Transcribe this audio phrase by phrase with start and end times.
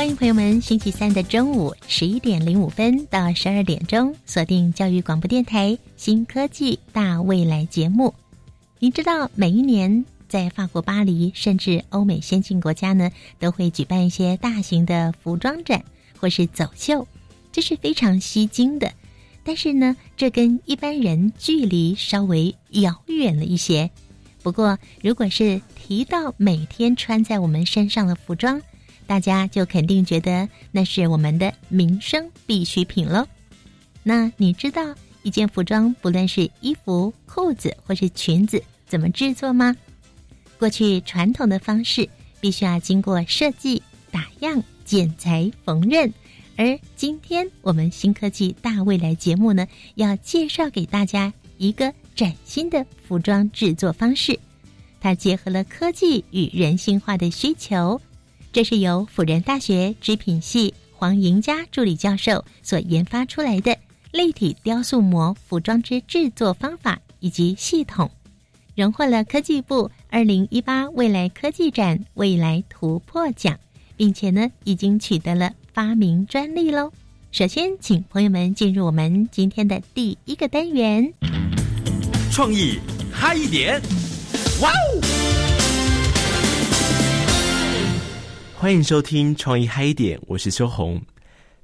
[0.00, 8.14] 欢迎朋友们，星期三的中午十一点零五分到十二点钟，锁定教育广播电台《新科技大未来》节目。
[8.78, 15.84] 您知道，每一年在法国巴黎，甚至欧美先进国家呢，都会举办一些大型的服装展
[16.18, 17.06] 或是走秀，
[17.52, 18.90] 这是非常吸睛的。
[19.44, 23.90] 但是呢，这跟一般人距离稍微遥远了一些。
[24.42, 28.62] 不过，如果是提到每天穿在我们身上的服装，
[29.10, 33.26] 大家就肯定觉得那是我们的民生必需品喽。
[34.04, 34.94] 那你知道
[35.24, 39.76] 一件服装，不论是衣服、裤子或是裙子，怎么制作吗？
[40.60, 42.08] 过去传统的方式，
[42.40, 46.12] 必须要经过设计、打样、剪裁、缝纫。
[46.56, 49.66] 而今天我们新科技大未来节目呢，
[49.96, 54.38] 要介绍给大家一个崭新的服装制作方式，
[55.00, 58.00] 它结合了科技与人性化的需求。
[58.52, 63.78] 这是由辅仁大学织品系黄莹佳助理教授所研发出来的
[64.10, 68.10] 立体雕塑模服装之制作方法以及系统，
[68.74, 73.56] 荣获了科技部二零一八未来科技展未来突破奖，
[73.96, 76.92] 并且呢已经取得了发明专利喽。
[77.30, 81.14] 首先，请朋友们进入我们今天的第一个单元，
[82.32, 82.80] 创意
[83.12, 83.80] 嗨一点，
[84.60, 85.19] 哇哦！
[88.60, 91.00] 欢迎收听《创意嗨一点》，我是修红。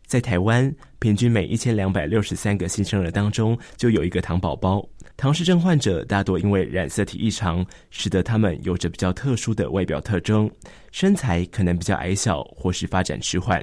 [0.07, 4.83] 在台湾，平均每一千两百六十三个新生儿当中，就有一个糖宝宝。
[5.15, 10.51] 唐氏症患者大多因为染色体异常，使得他们有着比较特殊的外表特征，
[10.91, 13.63] 身材可能比较矮小，或是发展迟缓。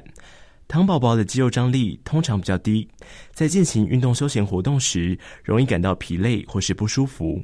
[0.68, 2.88] 糖宝宝的肌肉张力通常比较低，
[3.32, 7.42] 在进行运动休闲活动时，容易感到疲累或是不舒服。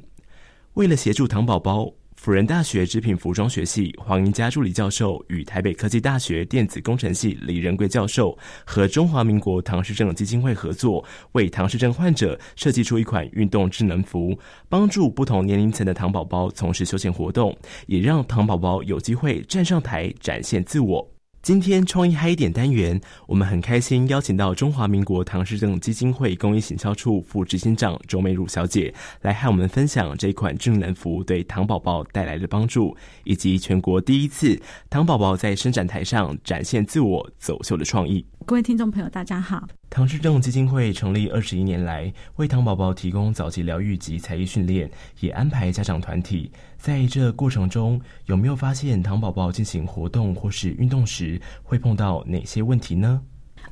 [0.75, 1.91] 为了协助糖宝宝，
[2.21, 14.37] 辅仁大学织品服装学系黄英佳助理教授与台北科技大学电子工程系李仁贵教授和中华民国唐氏症基金会合作，为唐氏症患者设计出一款运动智能服，
[14.69, 21.11] 帮助不同年龄层的糖宝宝从事休闲活动，也让糖宝宝有机会站上台展现自我。
[21.41, 38.23] 今天创意嗨一点单元，我们很开心邀请到中华民国唐氏症基金会公益行销处副执行长周美汝小姐来和我们分享这款智能服务对糖宝宝带来的帮助，以及全国第一次糖宝宝在伸展台上展现自我走秀的创意。
[38.45, 39.67] 各位听众朋友，大家好。
[39.89, 46.51] 唐氏症基金会成立二十一年来，为唐宝宝提供早期疗愈及才艺训练，也安排家长团体。
[46.77, 53.21] 在这过程中，有没有发现唐宝宝进行活动或是运动时，会碰到哪些问题呢？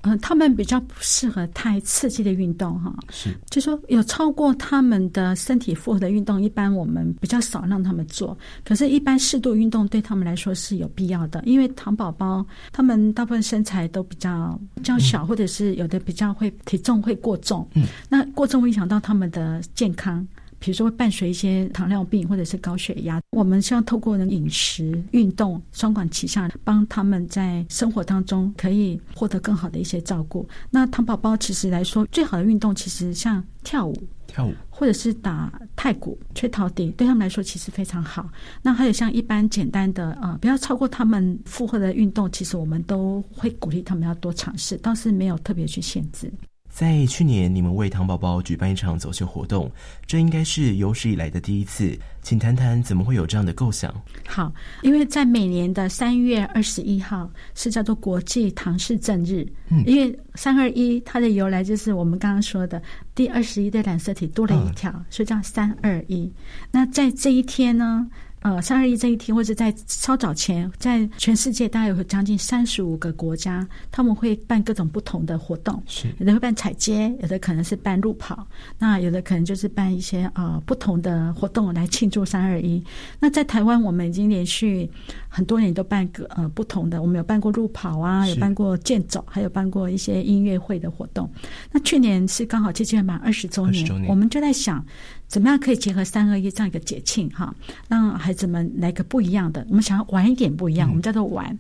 [0.02, 8.38] 呃，他们比较不适合太刺激的运动，哈，是，就说有超过他们的身体负荷的运动，一般我们比较少让他们做。
[8.64, 20.26] 可是，一般适度运动对他们来说是有必要的，因为糖宝宝他们大部分身材都比较较小，或者是有的比较会体重会过重，嗯，那过重会影响到他们的健康。
[20.60, 30.48] 比如说会伴随一些糖尿病或者是高血压，我们希望透过饮食、运动双管齐下，帮他们在生活当中可以获得更好的一些照顾。
[30.70, 33.96] 那糖宝宝其实来说，最好的运动其实像跳舞、
[34.28, 38.30] 跳舞，或者是打太鼓、吹陶笛，对他们来说其实非常好。
[38.62, 46.32] 那还有像一般简单的啊，不要超过他们负荷的运动，其实我们都会鼓励他们要多尝试，倒是没有特别去限制。
[46.80, 49.70] 在去年，你们为糖宝宝举办一场走秀活动，
[50.08, 53.94] 这应该是有史以来的第一次，请谈谈怎么会有这样的构想？
[54.26, 54.50] 好，
[54.82, 62.82] 因为在每年的三月二十一号是叫做国际唐氏症日，嗯，因为三二一它的由来就是我们刚刚说的
[63.14, 66.32] 第二十一对染色体多了一条，所以叫三二一。
[66.72, 68.08] 那在这一天呢？
[68.42, 78.48] 呃，三二一这一天，或者在稍早前，在全世界大概有将近三十五个国家，他们会办各种不同的活动，是有的会办彩街，有的可能是办路跑，
[78.78, 82.82] 那有的可能就是办一些呃不同的活动来庆祝三二一。
[83.20, 84.90] 那在台湾，我们已经连续
[85.30, 91.30] 很多年都办个呃不同的，我们有办过路跑啊，有办过健走，还有办过一些音乐会的活动。
[91.72, 94.84] 那去年是刚好接近满二十周年，我们就在想。
[95.28, 97.54] 怎么样可以结合三二一这样一个节庆哈，
[97.88, 101.58] 让孩孩子们来个不一样的，我们想要玩一点不一样，我们叫做玩。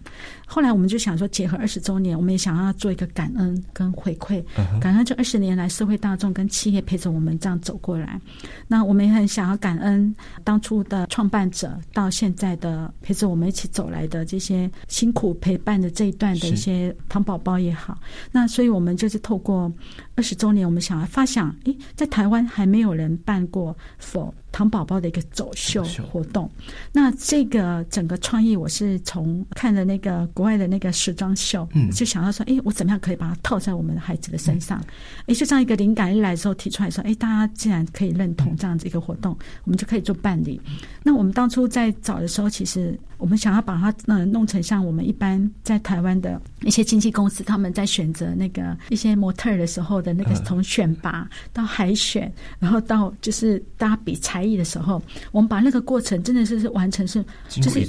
[0.51, 4.43] 后来我们就想说，结合二十周年，我们也想要做一个感恩跟回馈，
[4.81, 8.19] 感恩这二十年来社会大众跟企业陪着我们这样走过来。
[8.67, 10.13] 那我们也很想要感恩
[10.43, 17.95] 当初的创办者，到现在的陪着我们一起走来的这些辛苦陪伴的这一段的一些糖宝宝也好。
[18.31, 19.71] 那所以我们就是透过
[20.19, 24.33] 二十周年，我们想要发想，诶，在台湾还没有人办过否？
[24.51, 26.49] 糖宝宝的一个走秀活动，
[26.91, 34.83] 那这个整个创意我是从看了那个国外的那个时装秀，嗯，就想到说，诶，我怎么样可以把它套在我们的孩子的身上？
[35.27, 40.59] 诶，就这样一个灵感一来之后提出来说，诶，大家既然可以认同这样子一个活动，我们就可以做办理。
[41.03, 54.39] 那我们当初在找的时候，其实我们想要把它呃弄成像我们一般在台湾的一些经纪公司，他们在选择那个一些模特的时候的那个从选拔到海选，然后到就是大家比才。
[54.39, 55.01] 才艺的时候，
[55.31, 57.83] 我们把那个过程真的是是完成是，就是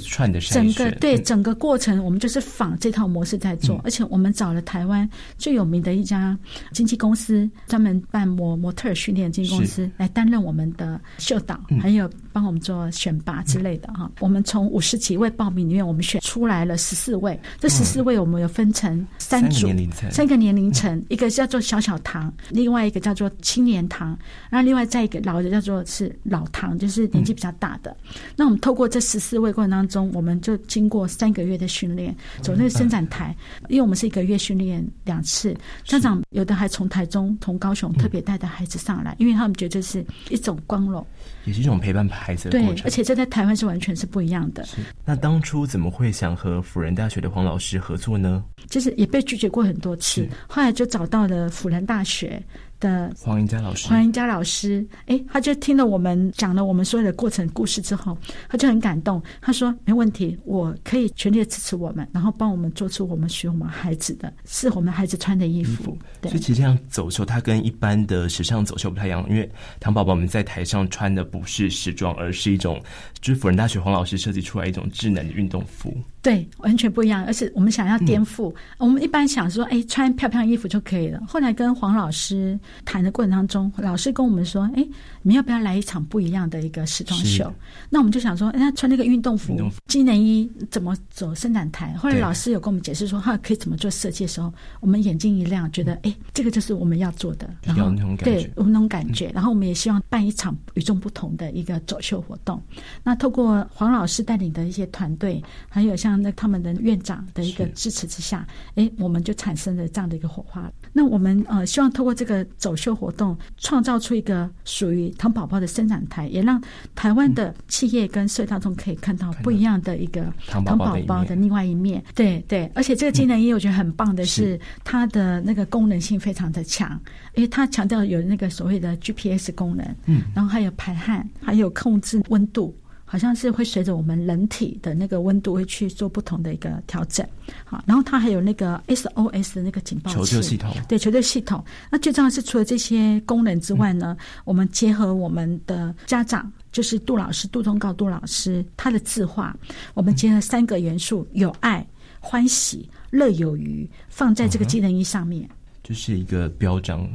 [0.49, 5.07] 整个对整个过程，我们就是仿这套模式在做，而且我们找了台湾
[5.37, 6.37] 最有名的一家
[6.73, 14.11] 经纪公司，专门办模模特训练经纪公司来担任我们的秀导，还有帮我们做选拔之类的哈。
[14.19, 19.67] 我们从五十几位报名里面，我们选出来了十四位，这十四位我们有分成三组，
[20.11, 24.17] 三个年龄层，一个叫做小小堂，另外一个叫做青年堂，
[24.49, 26.41] 然后另外再一个老的叫做是老。
[26.41, 27.95] 老唐就是年纪比较大的，
[28.35, 33.35] 那我们透过这十四位过程当中，我们就经过三个月的训练，走那个伸展台，
[33.69, 35.55] 因为我们是一个月训练两次，
[35.85, 41.05] 家长有的还从台中、从高雄特别带的孩子上来，因为他们觉得是一种光荣，
[41.45, 44.63] 也是一种陪伴孩子的过程，而且这在台湾是完全是不一样的。
[45.03, 48.43] 那当初怎么会想和辅仁大学的黄老师合作呢？
[48.69, 52.41] 就是也被拒绝过很多次，后来就找到了辅仁大学。
[52.81, 58.17] 的黄英佳老师，黄英佳老师，哎，他就听了我们讲了我们所有的过程故事之后，
[58.49, 59.21] 他就很感动。
[59.39, 69.49] 他说：“没问题，我可以全力的支持我们，然后帮我们做出我们需要我们孩子的，是我们孩子穿的衣服。”对所以其实这样走秀，它跟一般的时尚走秀不太一样，因为
[69.79, 72.81] 糖宝宝们在台上穿的不是时装，而是一种
[73.21, 75.95] 就是辅仁大学黄老师设计出来一种智能的运动服。
[76.23, 77.25] 对，完全不一样。
[77.25, 81.21] 而且我们想要颠覆，我们一般想说，哎，穿漂亮衣服就可以了。
[81.27, 82.59] 后来跟黄老师。
[82.85, 84.87] 谈的过程当中，老师跟我们说：“哎，
[85.21, 87.51] 你们要不要来一场不一样的一个时装秀？”
[87.89, 89.57] 那我们就想说：“哎，穿那个运动服、
[89.87, 102.61] 机能衣怎么走伸展台？”后来老师有跟我们解释说，哈可以怎么做设计的时候，我们眼睛一亮，觉得：“哎，这个就是我们要做的。”然后对我们那种感觉，然后我们也希望办一场与众不同的一个走秀活动。
[103.03, 108.45] 那透过黄老师带领的一些团队，还有像那他们的院长的一个支持之下，
[108.75, 110.71] 哎，我们就产生了这样的一个火花。
[110.93, 116.61] 那我们呃，希望透过这个走秀活动，创造出一个属于糖宝宝的生产台，也让
[116.93, 122.01] 台湾的企业跟社会大众可以看到不一样的一个糖宝宝的另外一面。
[122.13, 126.91] 对对，而且这个机能衣我觉得很棒的是，它的那个功能性非常的强，
[127.33, 132.75] 因为它强调有那个所谓的 GPS 功能，嗯，然后还有排汗，还有控制温度。
[133.11, 137.27] 好像是会随着我们人体的那个温度会去做不同的一个调整，
[137.65, 141.61] 好，然后它还有那个 SOS 的那个警报求救系统，对求救系统。
[141.89, 144.15] 那最重要是除了这些功能之外呢，
[144.45, 149.53] 我们结合我们的家长，就是杜老师杜忠告杜老师他的字画，
[149.93, 151.85] 我们结合三个元素：有爱、
[152.21, 155.49] 欢喜、乐有余，放在这个技能衣上面，
[155.83, 157.05] 就是一个标章。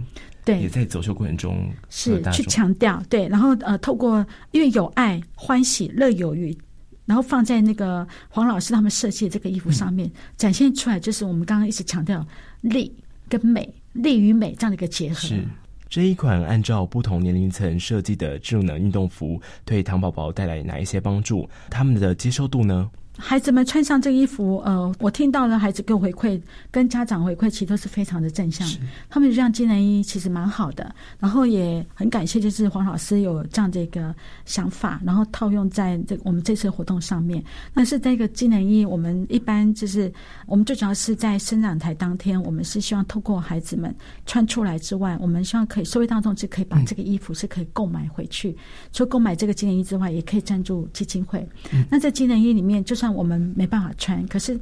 [0.47, 6.57] 对，也在走秀过程中是去强调对，然后呃，透过因为有爱、欢喜、乐有余，
[7.05, 12.25] 然后放在那个黄老师他们设计的这个衣服上面，展现出来就是我们刚刚一直强调
[12.61, 12.95] 力
[13.29, 15.17] 跟美、力与美这样的一个结合。
[15.17, 15.45] 是
[15.89, 21.49] 这一款按照不同年龄层设计的智能运动服，对糖宝宝带来哪一些帮助？
[21.71, 22.89] 他们的接受度呢？
[23.19, 28.67] 孩子们穿上这个衣服，呃，我听到了孩子给我回馈，跟家长回馈，其实都是非常的正向。
[29.09, 37.43] 他们这样机能衣其实蛮好的，然后也很感谢，就是黄老师有这样的一个想法，然后套用在这我们这次活动上面。
[37.75, 40.13] 但是这个机能衣，我们一般就是
[40.47, 43.95] 我们最主要是在生长台当天，我们是希望透过孩子们
[44.27, 48.57] 穿出来之外，我们希望可以社会大众是可以把这个衣服是可以购买回去。
[48.93, 51.47] 除了购买这个机能衣之外，也可以赞助基金会。
[51.91, 54.59] 那在机能衣里面，就算我们没办法穿，可是，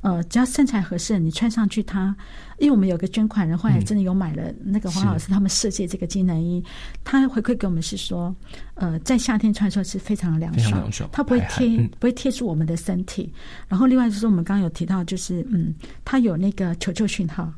[0.00, 2.14] 呃，只要身材合适，你穿上去它，
[2.58, 6.62] 因为我们有个捐款人，后来真的有买了那个黄老师他们设计这个机能衣，
[7.02, 8.34] 他回馈给我们是说，
[8.74, 13.32] 呃，在夏天穿的时候是非常凉爽，它不会贴不会贴住我们的身体。
[13.66, 17.52] 然后另外就是我们刚刚有提到，就是嗯，它有那个求救讯号。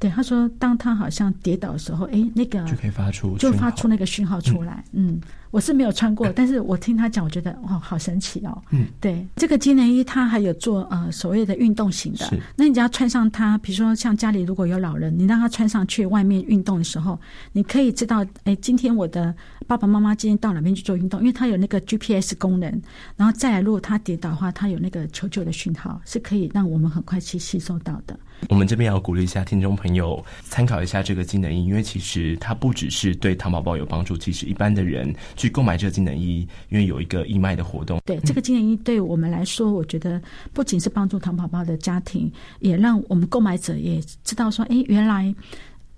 [0.00, 4.84] 对，他说，当他好像跌倒的时候，哎，那个就可以发出就发出那个讯号出来。
[4.92, 5.18] 嗯，
[5.54, 8.60] 我是没有穿过，但是我听他讲，我觉得哇，好神奇哦。
[8.70, 17.16] 嗯，对，这个机能衣它还有做呃所谓的运动型的，那你只要穿上它，比如说像家里如果有老人，你让他穿上去外面运动的时候，
[17.52, 19.32] 你可以知道，哎，今天我的
[19.64, 22.82] 爸爸妈妈今天到哪边去做运动，因为它有那个 GPS 功能，
[23.16, 28.18] 然后再来如果他跌倒的话，它有那个求救的讯号，是可以让我们很快去吸收到的。
[28.48, 38.00] 我们这边要鼓励一下听众朋友参考一下这个技能衣，因为其实它不只是对糖宝宝有帮助，其实一般的人去购买这个技能衣，因为有一个义卖的活动。
[38.04, 40.20] 对这个技能衣对我们来说，我觉得
[40.52, 45.34] 不仅是帮助糖宝宝的家庭，也让我们购买者也知道说，哎，原来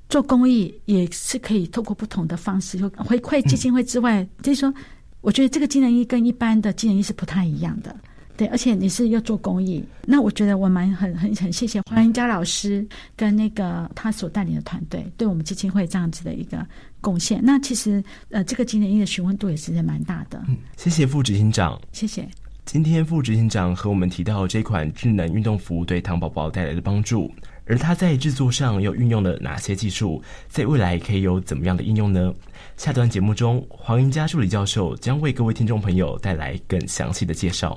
[0.08, 4.72] 做公益也是可以透过不同的方式，就回馈基金会之外，就是说，
[5.20, 7.94] 我觉得这个技能衣跟一般的技能衣是不太一样的。
[8.36, 16.64] 对，而且你是要做公益，那我觉得我蛮很很很谢谢黄英佳老师跟那个他所带领的团队，对我们基金会这样子的一个
[17.00, 17.40] 贡献。
[17.42, 20.42] 那其实呃，这个今年的询问度也是蛮大的。
[20.48, 22.28] 嗯，谢谢副执行长，谢谢。
[22.66, 27.32] 今天副执行长和我们提到这款智能运动服对糖宝宝带来的帮助，
[27.64, 32.34] 而他在制作上又运用了哪些技术，在未来可以有怎么样的应用呢？
[32.76, 37.74] 下段节目中，黄英佳助理教授将为各位听众朋友带来更详细的介绍。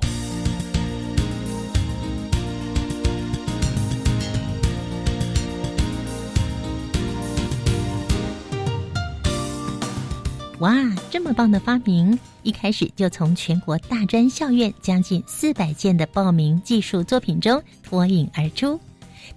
[10.60, 10.74] 哇，
[11.10, 18.78] 这么棒的发明，一开始就从全国大专校院将近四百件的报名技术作品中脱颖而出，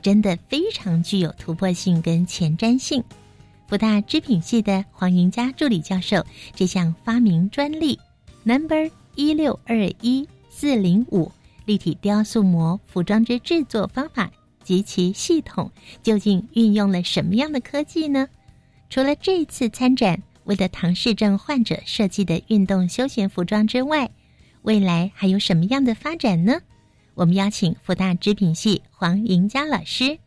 [0.02, 3.02] 真的非常具有突破性跟前瞻性。
[3.70, 6.22] 福大织品系的黄云佳助理教授
[6.54, 7.98] 这项发明专利
[8.44, 11.32] Number 一六二一四零五
[11.64, 14.30] 立体雕塑模服装之制作方法
[14.62, 15.72] 及其系统，
[16.04, 18.28] 究竟运用了什么样的科技呢？
[18.90, 20.22] 除了这次参展。
[20.46, 24.12] 为了唐氏症患者设计的运动休闲服装之外，
[24.64, 26.60] 未来还有什么样的发展呢？
[27.14, 30.18] 我们邀请福大织品系黄莹佳老师。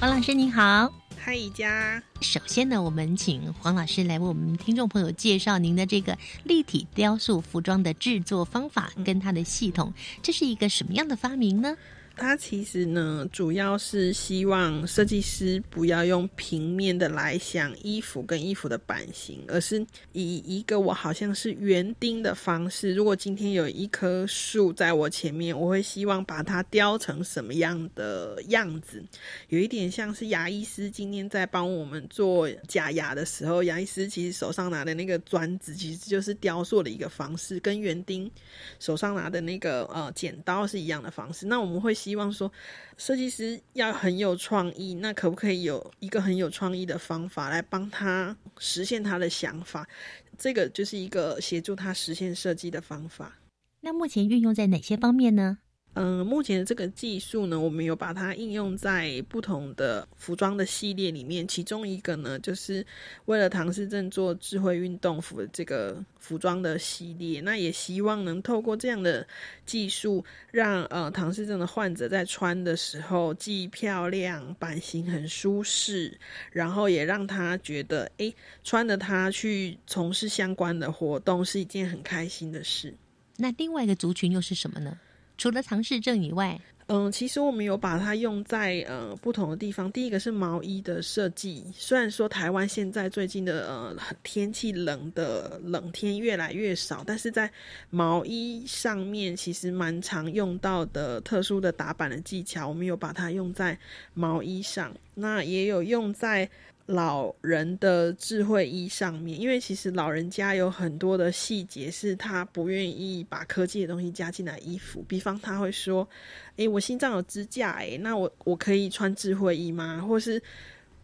[0.00, 2.02] 黄老师你好，嗨，宜佳。
[2.22, 11.76] 首先呢，我们请黄老师来为我们听众朋友介绍您的这个立体雕塑服装的制作方法跟它的系统，这是一个什么样的发明呢？
[12.20, 22.94] 它其实呢，主要是希望设计师不要用平面的来想衣服跟衣服的版型，而是以一个我好像是园丁的方式。
[22.94, 29.02] 如果今天有一棵树在我前面，我会希望把它雕成什么样的样子？
[29.48, 38.30] 有一点像是牙医师今天在帮我们做假牙的时候，牙医师其实手上拿的那个钻子，其实就是雕塑的一个方式，跟园丁
[38.78, 41.46] 手上拿的那个呃剪刀是一样的方式。
[41.46, 42.50] 那我们会希希望说，
[42.96, 49.88] 设计师要很有创意，那可不可以有一个很有创意的方法来帮他实现他的想法？
[50.36, 53.38] 这个就是一个协助他实现设计的方法。
[53.82, 55.58] 那目前运用在哪些方面呢？
[55.94, 61.46] 嗯，目前的这个技术呢，我们有把它应用在不同的服装的系列里面。
[61.46, 62.86] 其中一个呢，就是
[63.24, 67.40] 为了唐氏症做智慧运动服的这个服装的系列。
[67.40, 69.26] 那也希望能透过这样的
[69.66, 76.16] 技术，让呃唐氏症的患者在穿的时候既漂亮、版型很舒适，
[76.52, 78.32] 然后也让他觉得，哎，
[78.62, 82.94] 穿着它去从事相关的活动是一件很开心的事。
[83.38, 85.00] 那另外一个族群又是什么呢？
[85.40, 89.90] 除了唐氏症以外，嗯，其实我们有把它用在呃不同的地方。
[89.90, 97.50] 第一个是毛衣的设计，虽然说台湾现在最近的呃天气冷的冷天越来越少，但是在
[97.88, 103.78] 毛衣上面其实蛮常用到的特殊的打版的技巧，我们有把它用在
[104.12, 106.46] 毛衣上，那也有用在。
[106.86, 116.08] 老人的智慧衣上面，因为其实老人家有很多的细节是他不愿意把科技的东西加进来衣服，比方他会说
[116.56, 120.04] ：“诶，我心脏有支架，诶，那我我可以穿智慧衣吗？
[120.06, 120.42] 或是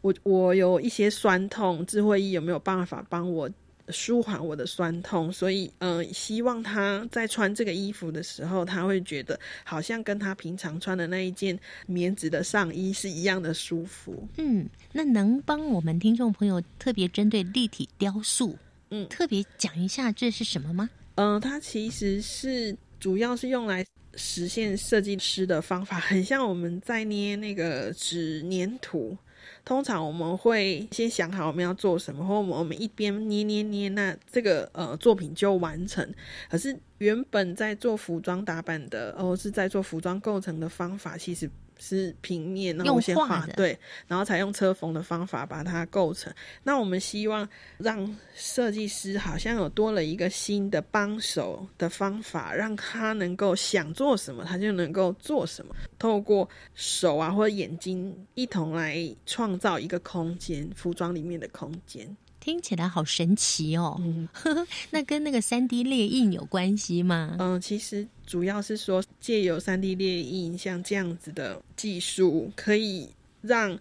[0.00, 3.48] 我我有一些酸痛，智慧衣有没有办法帮我？”
[3.88, 14.26] 舒缓我的酸痛，所以嗯，希望他在穿这个衣服的时候，他会觉得好像跟他平常穿的那一件棉质的上衣是一样的舒服。
[14.38, 18.56] 嗯，那能帮我们听众朋友特别针对立体雕塑，
[18.90, 20.90] 嗯，特别讲一下这是什么吗？
[21.14, 23.84] 嗯，它其实是主要是用来
[24.16, 29.16] 实现设计师的方法，很像我们在捏那个纸粘土。
[29.64, 36.08] 通常我们会先想好我们要做什么，或我们一边捏捏捏，那这个呃作品就完成。
[36.48, 46.32] 可是原本在做服装打版的，或是在做服装构成的方法，其实是平面，然后用我先画对，然后才用车缝的方法把它构成。
[46.62, 55.74] 那我们希望让设计师好像有多了一个新的帮手的方法，让他能够想做什么，他就能够做什么。
[55.98, 62.16] 透过手啊或者眼睛一同来创造一个空间，服装里面的空间。
[62.46, 63.96] 听起来好神奇哦。
[63.98, 64.28] 嗯
[64.90, 67.34] 那跟那个三 D 列印有关系吗？
[67.40, 73.08] 嗯，其实主要是说借由三 D 列印像这样子的技术，可以
[73.42, 73.76] 让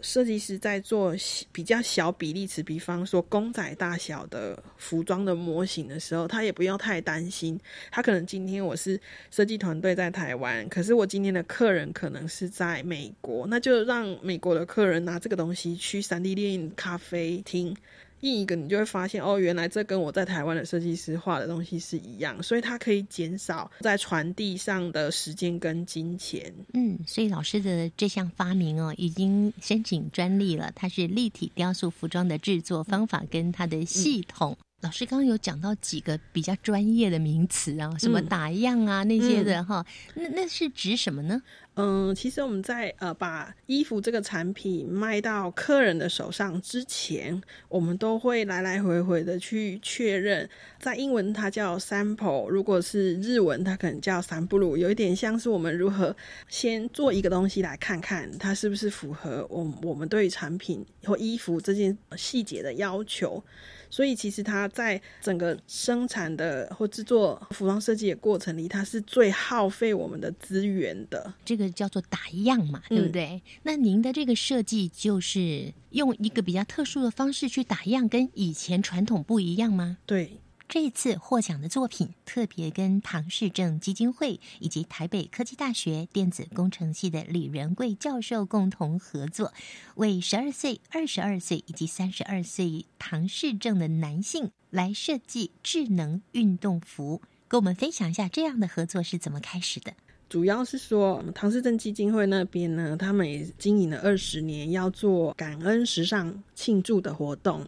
[0.00, 1.14] 设计师在做
[1.52, 7.60] 比较小比例尺，比方说公仔大小的服装的模型的时候，他也不用太担心。
[7.90, 8.98] 他可能今天我是
[9.30, 17.76] 设计团队在台湾，可是我今天的客人可能是在美国，那就让美国的客人拿这个东西去三 D 列印咖啡厅。
[18.20, 26.52] 印一个，你就会发现哦，原来这跟我在台湾的设计师画的东西是一样，所以它可以减少在传递上的时间跟金钱。
[26.72, 30.72] 嗯，所以老师的这项发明哦，已经申请专利了。
[30.74, 34.56] 它是立体雕塑服装的制作方法跟它的系统。
[34.82, 41.40] 老师刚刚有讲到几个比较专业的名词啊，什么打样啊、那些的哈，那那是指什么呢？
[41.78, 50.48] 嗯，其实我们在呃把衣服这个产品卖到客人的手上之前，我们都会来来回回的去确认。
[50.78, 56.16] 在英文它叫 sample，如果是日文它可能叫三布鲁，有一点像是我们如何
[56.48, 63.44] 先做一个东西来看看它是不是符合我我们对产品或衣服这件细节的要求。
[63.90, 71.32] 所以其实它在整个生产的或制作服装设计的过程里，它是最耗费我们的资源的。
[71.44, 73.42] 这个叫做打样嘛，对不对？
[73.62, 79.98] 那您的这个设计就是用一个比较特殊的方式去打样，跟以前传统不一样吗？
[80.06, 80.40] 对。
[80.68, 89.52] 这次获奖的作品特别跟唐氏症基金会以及台北科技大学电子工程系的李仁贵教授共同合作，
[89.94, 97.22] 为十二岁、二十二岁以及三十二岁唐氏症的男性来设计智能运动服。
[97.46, 99.92] 跟我们分享一下这样的合作是怎么开始的。
[100.28, 107.64] 主要是说，唐氏症基金会那边呢，他们也经营了二十年，要做感恩时尚庆祝的活动。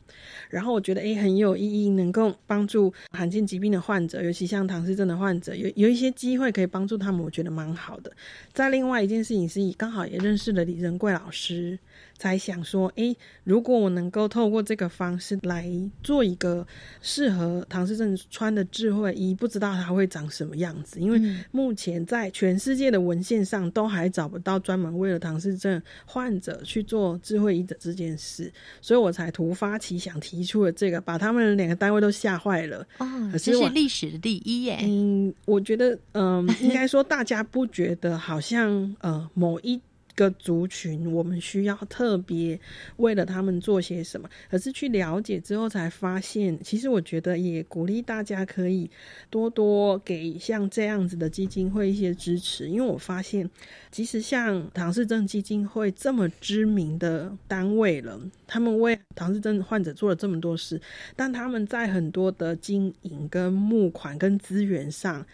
[0.51, 8.11] 然后我觉得，诶很有意义，能够帮助罕见疾病的患者，尤其像唐氏症的患者，有有一些机会可以帮助他们，我觉得蛮好的。
[8.53, 11.79] 再另外一件事情是，刚好也认识了李仁贵老师。
[12.19, 15.71] 才想说，诶，如果我能够透过这个方式来
[16.03, 16.67] 做一个
[17.01, 20.99] 适合唐氏症穿的智慧衣，不知道它会长什么样子。
[20.99, 21.21] 因为
[21.53, 32.87] 目前在全世界的文献上都还找不到专门为了唐氏症患者去做智慧衣的这件事，所以我才突发奇想提出了这个，把他们两个单位都吓坏了。
[32.99, 34.79] 哦，这是历史的第一耶。
[34.83, 39.81] 嗯，我觉得，嗯，应该说大家不觉得好像呃某一。
[40.19, 42.59] 个族群，我们需要特别
[42.97, 44.29] 为了他们做些什么？
[44.51, 48.91] 可是去了解之后才发现，其实我觉得也鼓励大家可以
[49.31, 53.49] 多多给像这样子的基金会一些支持，因为我发现，
[53.93, 60.81] 其实像唐氏症基金会这么知名的单位了，他们为唐氏症患者做了这么多事，
[61.15, 65.25] 但他们在很多的经营、跟募款、跟资源上。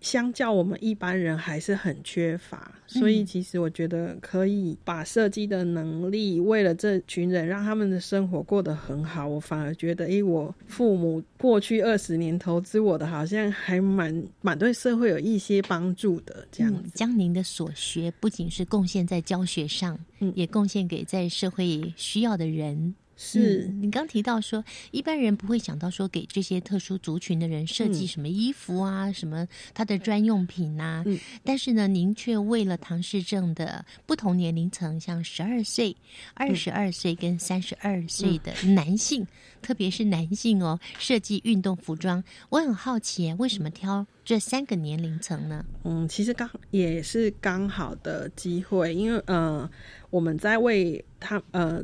[0.00, 9.26] 相较我们一般人还是很缺乏，所以其实我觉得可以把设计的能力为了这群人，让他们的生活过得很好。
[9.26, 16.46] 我反而觉得，诶，我父母过去二十年投资我的，好像还蛮蛮对社会有一些帮助的。
[16.52, 22.94] 这样子，将您的所学不仅是贡献在教学上，嗯，也贡献给在社会需要的人。
[23.16, 31.02] 是你刚提到说，一般人不会想到说给这些特殊族群的人设计什么衣服啊，什么他的专用品呐。
[31.06, 35.96] 嗯，但是呢，您却为了唐氏症的不同年龄层，像十二岁、
[36.34, 39.26] 二十二岁跟三十二岁的男性，
[39.62, 42.22] 特别是男性哦，设计运动服装。
[42.50, 45.64] 我很好奇，为什么挑这三个年龄层呢？
[45.84, 49.70] 嗯，其实刚也是刚好的机会，因为呃，
[50.10, 51.82] 我们在为他呃。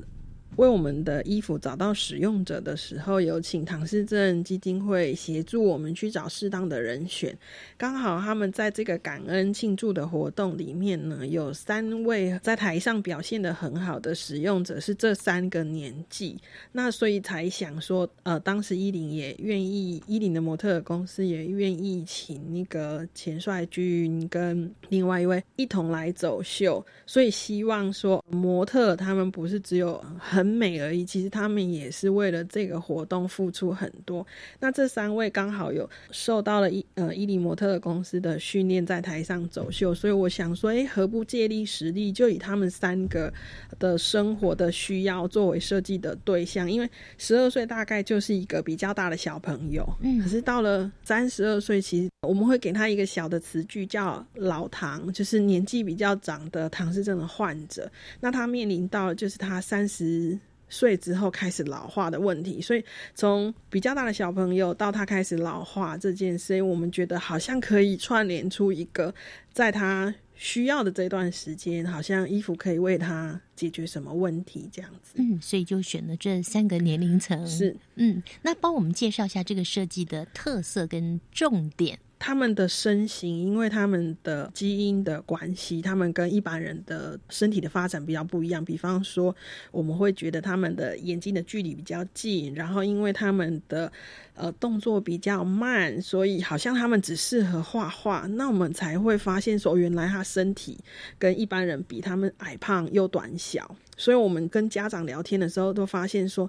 [0.56, 7.36] 为我们的衣服找到使用者的时候，有请唐氏症基金会协助我们去找适当的人选。
[7.76, 16.38] 刚好他们在这个感恩庆祝的活动里面呢，有三位在台上表现的很好的使用者是这三个年纪。
[16.72, 26.84] 那所以才想说，呃，当时伊林也愿意，伊林的模特公司也愿意请那个钱帅军跟另外一位一同来走秀。
[27.06, 34.26] 所以希望说，模特他们不是只有很很美而已，其实他们也是为了这个活动付出很多。
[34.58, 43.32] 那这三位刚好有受到了伊呃伊犁模特公司的训练，在台上走秀，所以我想说，哎，何不借力使力，就以他们三个
[43.78, 46.68] 的生活的需要作为设计的对象？
[46.68, 57.88] 因为十二岁大概就是一个比较大的小朋友，嗯，可是到了三十二岁，其实我们会给他一个小的词句，叫老唐，就是年纪比较长的唐氏症的患者。
[58.18, 60.31] 那他面临到就是他三十
[60.72, 62.82] 岁之后开始老化的问题，所以
[63.14, 69.14] 从比较大的小朋友到他开始老化这件事，我们觉得好像可以串联出一个，
[69.52, 75.12] 在他需要的这段时间，好像衣服可以为他解决什么问题这样子。
[75.16, 77.46] 嗯，所以就选了这三个年龄层。
[77.46, 81.98] 是，嗯，那帮我们介绍一下这个设计的特色跟重点。
[82.24, 88.64] 他们的身形，因为他们的基因的关系，他们跟一般人的身体的发展比较不一样。
[88.64, 89.34] 比方说，
[89.72, 93.90] 我们会觉得他们的眼睛的距离比较近，然后因为他们的
[94.34, 98.24] 呃动作比较慢，所以好像他们只适合画画。
[98.28, 100.78] 那我们才会发现说，原来他身体
[101.18, 103.68] 跟一般人比，他们矮胖又短小。
[103.96, 106.48] 所以我们跟家长聊天的时候，都发现说，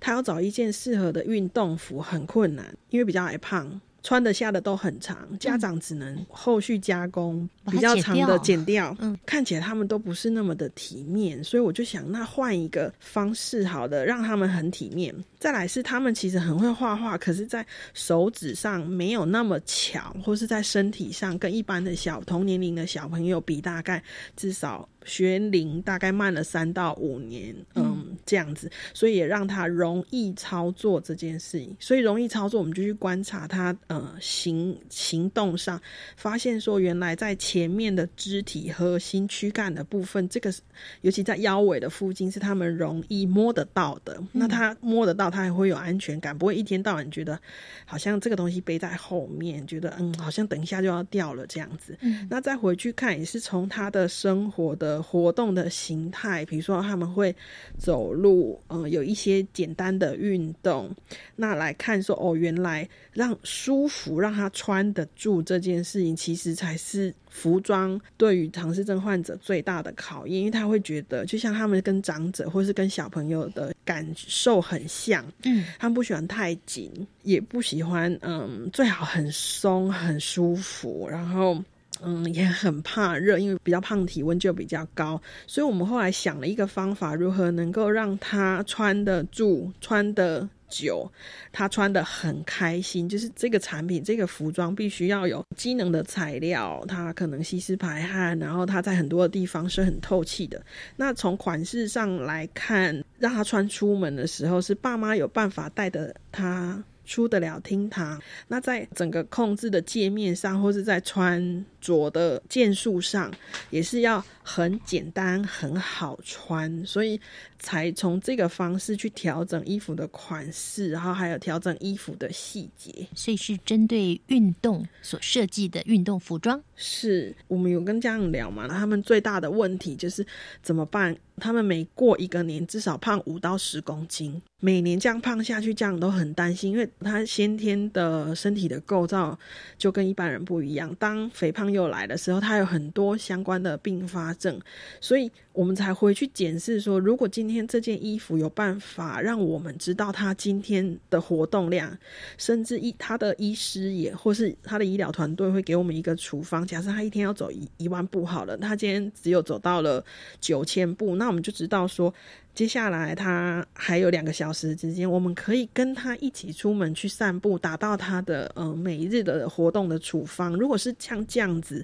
[0.00, 3.80] 他要找一件适合的运动服很困难，因为比较矮胖。
[4.02, 15.14] 穿得下的都很长，家长只能后续加工比较长的剪掉，嗯，看起来他们都不是那么的体面，所以我就想，那换一个方式，好的，让他们很体面。
[15.38, 24.02] 再来是他们其实很会画画，可是，在手指上没有那么巧，或是在身体上跟一般的小同年龄的小朋友比，大概
[24.36, 31.74] 至少学龄大概慢了三到五年，嗯，这样子，所以也让他容易操作这件事情。
[31.80, 35.80] 所以容易操作，我们就去观察他，呃，行行动上，
[36.16, 40.52] 发现说原来在前面的肢体核心躯干的部分，这个
[41.00, 44.22] 尤其在腰围的附近是他们容易摸得到的。
[44.30, 45.32] 那他摸得到。
[45.32, 47.40] 他也会有安全感，不会一天到晚觉得
[47.86, 51.96] 好像这个东西背在后面，觉得嗯，好像等一下就要掉了这样子。
[52.02, 57.32] 嗯那再回去看，也是从他的生活的活动的形态，比如说他们会
[57.78, 60.92] 走路，嗯，有一些简单的运动，
[61.36, 67.14] 那来看说哦，原来让舒服让他穿得住这件事情，其实才是。
[67.32, 81.56] 服装对于唐氏症患者最大的考验，因为他会觉得，就像他们跟长者或是跟小朋友的感受很像，嗯，他们不喜欢太紧，也不喜欢，嗯，最好很松很舒服，然后，
[82.04, 90.48] 嗯，也很怕热，因为比较胖，体温就比较高，所以我们后来想了一个方法，如何能够让他穿得住，穿得。
[90.74, 91.06] 久，
[91.52, 93.06] 他穿得很开心。
[93.06, 100.64] 就是这个产品，这个服装必须要有机能的材料，它可能吸湿排汗，然后它在很多的地方是很透气的。
[100.96, 106.82] 那从款式上来看，让他穿出门的时候，是爸妈有办法带的他。
[107.04, 113.32] 出得了厅堂，那在整个控制的界面上，或是在穿着的件数上，
[113.70, 117.20] 也是要很简单、很好穿，所以
[117.58, 123.06] 才从这个方式去调整衣服的款式，然后还有调整衣服的细节。
[123.14, 126.62] 所以是针对运动所设计的运动服装。
[126.82, 128.66] 是我们有跟家长聊嘛？
[128.66, 130.26] 他们最大的问题就是
[130.60, 131.16] 怎么办？
[131.36, 134.40] 他们每过一个年，至少胖五到十公斤。
[134.60, 139.36] 每年这样胖下去，家长都很担心，因为他先天的身体的构造
[139.76, 140.94] 就跟一般人不一样。
[141.00, 144.60] 当肥胖又来的时候，他有很多相关的并发症，
[145.00, 151.96] 所以我们才回去检视说，如果今天这件衣服有办法让我们知道他今天的活动量，
[152.38, 156.64] 甚至医他的医师也或是他的医疗团队会给我们一个处方。
[156.72, 160.02] 假设他一天要走一一万步好了，他今天只有走到了
[160.40, 162.12] 九千步，那我们就知道说。
[162.54, 170.52] 接下来他还有两个小时之间，我们可以跟他一起出门去散步，达到他的呃每一日的活动的处方。
[170.52, 171.82] 如果是像这样子，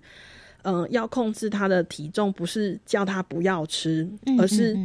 [0.64, 4.06] 嗯，要控制他的体重，不是叫他不要吃，
[4.38, 4.76] 而是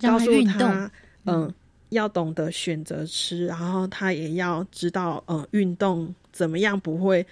[0.00, 0.90] 告诉他，
[1.26, 1.54] 嗯，
[1.90, 7.24] 要懂得选择吃，然后他也要知道，呃，运动怎么样不会，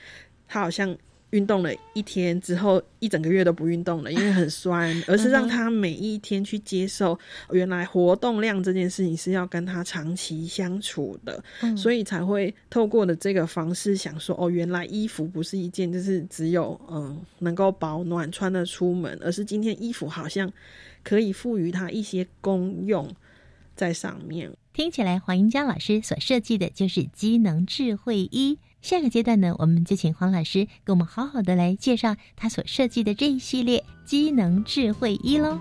[0.47, 0.97] 他好像。
[1.31, 7.19] 运动了一天之后，一整个月都不运动了，因为很酸， 而是让他每一天去接受，
[7.51, 11.43] 原来活动量这件事情是要跟他长期相处的，
[11.77, 20.51] 所以才会透过的这个方式想说，哦，原来衣服不是一件就是只有嗯能够保暖穿的出门，而是今天衣服好像
[21.03, 23.13] 可以赋予它一些功用
[23.75, 24.53] 在上面。
[24.73, 28.59] 听起来黄英江老师所设计的就是机能智慧衣。
[28.87, 35.59] 下个阶段呢，我们就请黄老师给我们好好的来介绍他所设计的这一系列机能智慧一喽。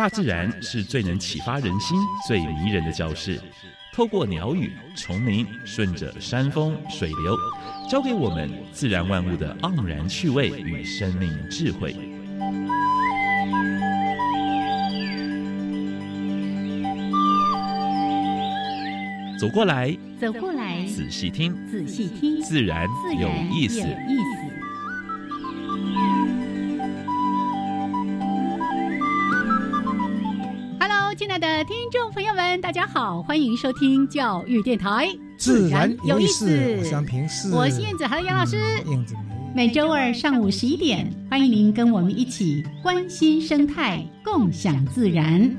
[0.00, 3.38] 大自然是最能启发人心、最迷人的教室。
[3.92, 7.36] 透过鸟语、虫鸣，顺着山峰、水流，
[7.86, 11.94] 教给我们自然万物的盎然趣味与生命智慧。
[19.38, 23.74] 走过来，走过来，仔细听，仔细听，自然有意思。
[23.80, 24.49] 亲爱
[31.60, 36.46] 的听众朋友们，大家好，欢迎收听教育电台，自然有意思。
[36.78, 38.56] 我是平我是燕子，还有杨老师。
[38.86, 39.14] 燕子
[39.54, 45.54] 每周二上午十一点，欢迎您跟我们一起关心生态，共享自然。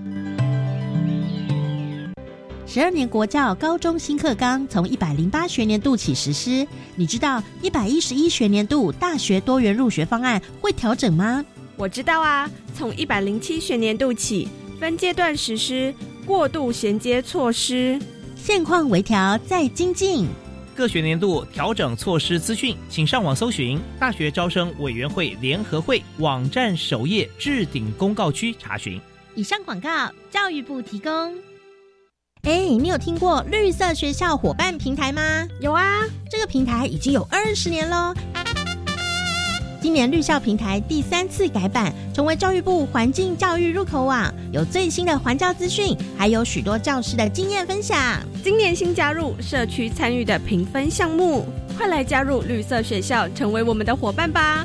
[2.65, 11.45] 十二年国教高中新课纲从一百零八学年度起实施，你知道一百一十一学年度大学多元入学方案会调整吗？
[11.77, 14.47] 我知道啊，从一百零七学年度起
[14.81, 15.93] 分阶段实施
[16.25, 17.99] 过渡衔接措施，
[18.35, 20.27] 现况微调再精进。
[20.75, 28.99] 各学年度调整措施资讯，请上网搜寻大学招生委员会联合会网站首页置顶公告区查询。
[29.35, 31.11] 以上广告，教育部提供。
[32.41, 35.47] 哎，你有听过绿色学校伙伴平台吗？
[35.59, 38.15] 有啊，这个平台已经有二十年喽。
[39.81, 47.97] 今年绿校平台第三次改版，成为教育部环境教育入口网，有最新的环教资讯，还有许多教师的经验分享。
[48.43, 54.63] 今年新加入社区参与的评分项目，快来加入绿色学校，成为我们的伙伴吧！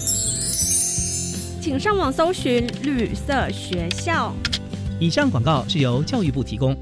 [1.63, 4.35] 请上网搜寻绿色学校。
[5.01, 6.77] 以上广告是由教育部提供。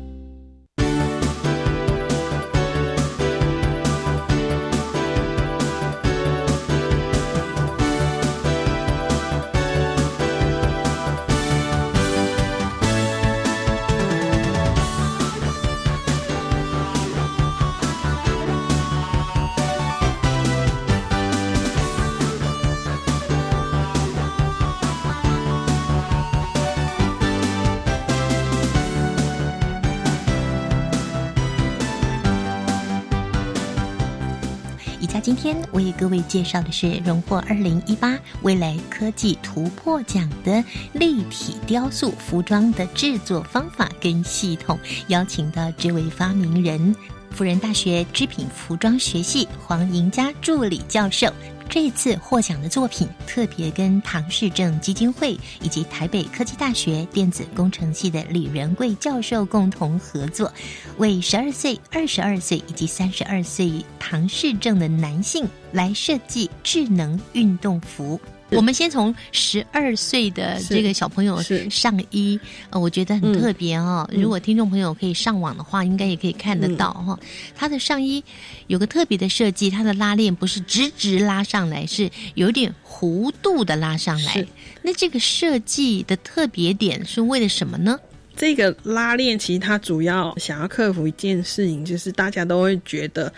[35.25, 46.95] 今天我给各位介绍的是荣获二零一八未来科技突破奖的立体雕塑服装的制作方法跟系统，邀请的这位发明人，
[47.31, 51.33] 辅仁大学织品服装学系黄莹佳助理教授。
[51.69, 60.53] 这次获奖的作品特别跟唐氏症基金会以及台北科技大学电子工程系的李仁贵教授共同合作，
[60.99, 68.21] 为十二岁、二十二岁以及三十二岁唐氏症的男性来设计智能运动服。
[68.51, 72.39] 我们先从十二岁的这个小朋友上衣，
[72.71, 74.09] 呃，我觉得很特别哦。
[74.13, 77.19] 如果听众朋友可以上网的话，应该也可以看得到哈。
[77.55, 78.23] 他的上衣
[78.67, 84.47] 有个特别的设计，它的拉链不是直直拉上来，是有点弧度的拉上来。
[84.83, 87.99] 那这个设计的特别点是为了什么呢？
[88.37, 93.33] 这个拉链其实它主要想要克服一件事情，就是大家都会觉得。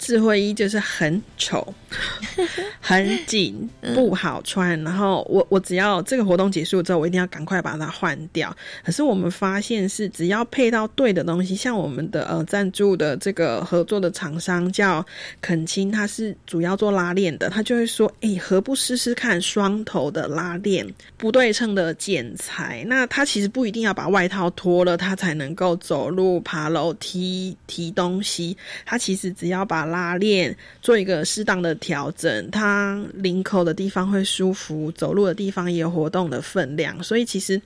[0.00, 1.74] 智慧衣就是很丑、
[2.80, 4.80] 很紧、不好穿。
[4.82, 8.54] 然后我我只要这个活动结束之后，我一定要赶快把它换掉。
[8.84, 15.04] 可是我们发现是，只要配到对的东西，像我们的呃赞助的这个合作的厂商叫
[15.40, 22.84] 肯青，他是主要做拉链的，他就会说：“哎，何不试试看双头的拉链，不对称的剪裁？
[22.86, 28.56] 那他其实不一定要把外套脱了，他才能够走路、爬楼梯、提东西。
[28.84, 37.02] 他其实只要把拉链做一个适当的调整，它领口的地方会舒服，走路的地方也有活动的分量。
[37.02, 37.60] 所以其实，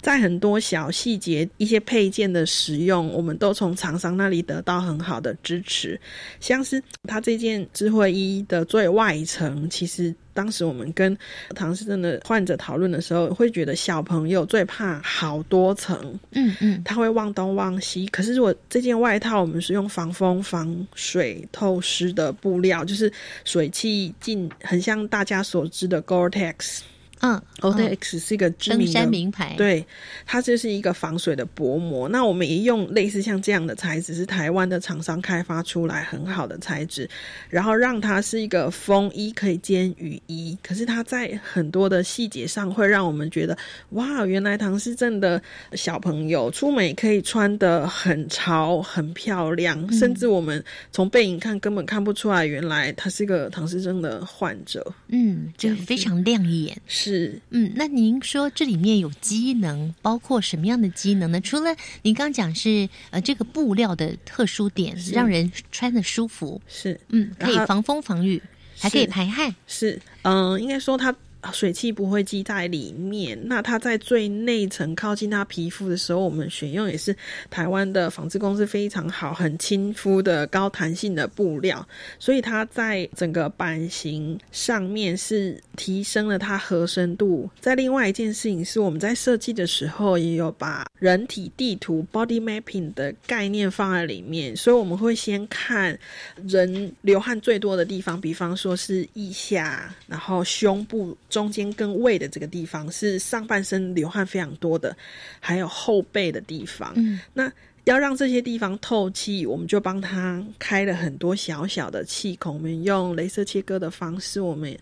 [0.00, 6.00] 在很多小细节、一些配件的使用，我们都从厂商那里得到很好的支持。
[6.40, 10.14] 像是它这件智慧衣的最外层，其实。
[10.38, 11.18] 当时我们跟
[11.52, 15.98] 唐氏症的患者讨论的时候，会觉得小朋友最怕好多层，
[16.30, 18.06] 嗯嗯，他会忘东忘西。
[18.06, 23.12] 可是如果这件外套我们是用防风、防水、透湿的布料，就是
[23.44, 26.82] 水汽进，很像大家所知的 Gore-Tex。
[27.20, 29.84] 嗯，Otex 是一个知名的名牌，对，
[30.24, 32.08] 它就是一个防水的薄膜。
[32.08, 37.08] 那我们也用类似像这样的材质，是台湾的厂商开发出来很好的材质，
[37.48, 40.56] 然后让它是一个风衣可以兼雨衣。
[40.62, 43.58] 可是它在很多的细节上会让我们觉得，
[43.90, 54.86] 哇，原来唐诗镇的小朋友出门可以穿的很潮、很漂亮，甚至我们从背影看根本看不出来，原来他是一个唐氏症的患者。
[55.08, 56.80] 嗯，就非常亮眼。
[56.86, 57.07] 是。
[57.08, 61.40] 是，嗯，那您说这里面有机能，包括什么样的机能呢？
[61.40, 68.42] 除了您刚讲是呃这个布料的特殊点，让人穿的舒服，是，嗯，可以防风防雨，
[68.78, 71.14] 还可以排汗，是，嗯、应该说它
[71.52, 73.38] 水汽不会积在里面。
[73.44, 77.14] 那它在最内层靠近它皮肤的时候，我们选用也是
[77.50, 81.86] 台湾的纺织公司非常好、很亲肤的高弹性的布料，
[82.18, 87.48] 所以它在整个版型上面是提升了它合身度。
[87.60, 95.98] 在另外一件事情是，我们在设计的时候也有把人体地图 （body mapping） 的概念放在里面，所以我们会先看
[96.46, 104.96] 人流汗最多的地方，比方说是腋下，然后胸部中间跟胃的这个地方是上半身流汗非常多的，
[105.38, 106.92] 还有后背的地方。
[106.96, 107.52] 嗯，那
[107.84, 112.56] 要让这些地方透气，我们就帮他开了很多小小的气孔。
[112.56, 114.76] 我们用镭射切割的方式，我们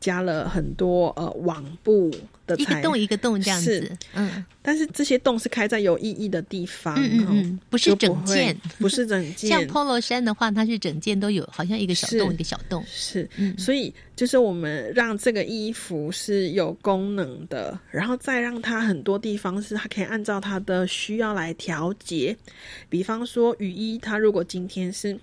[0.00, 2.10] 加了很多呃网布
[2.46, 4.44] 的一个洞一个洞这样子，嗯。
[4.62, 13.56] 但是这些洞是开在有意义的地方，嗯嗯哦嗯，不是整件，不是整件，像 polo 衫的话，它是整件都有，好像一个小洞一个小洞，是，嗯。
[13.56, 22.36] 所以就是我们让这个衣服是有功能的，然后再让它很多地方是它可以按照它的需要来调节。
[22.90, 25.18] 比方说雨衣，它如果今天是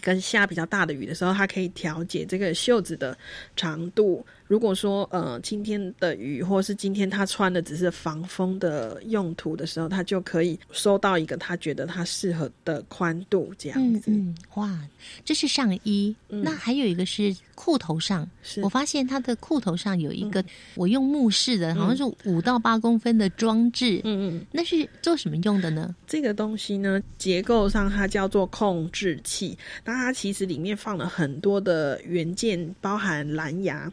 [0.00, 3.16] 跟下比较大的雨的时候，它可以调节这个袖子的
[3.54, 4.24] 长度。
[4.52, 14.10] 如果说呃今天的雨，或是今天他穿的只是防风的用途的时候，他就可以收到一个他觉得他适合的宽度这样子。
[14.10, 14.78] 嗯嗯，哇，
[15.24, 18.28] 这是上衣，嗯那还有一个是裤头上，
[18.62, 24.46] 我发现他的裤头上有一个，我用目视的，好像嗯是五到八公分的装置，嗯嗯。
[24.52, 25.94] 那是做什么用的呢？
[26.06, 33.90] 这个东西呢，结构上它叫做控制器，那它其实里面放了很多的元件，包含蓝牙。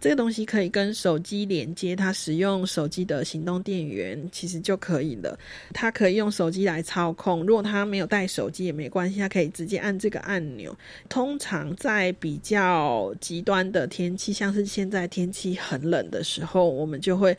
[0.00, 5.38] 这个东西可以跟手机连接，它使用手机的行动电源其实就可以了。
[5.74, 10.76] 它可以用手机来操控，如果它没有带手机也没关系，它可以直接按这个按钮。
[11.08, 17.36] 通常在比较极端的天气，像是现在天气很冷的时候，我们就会。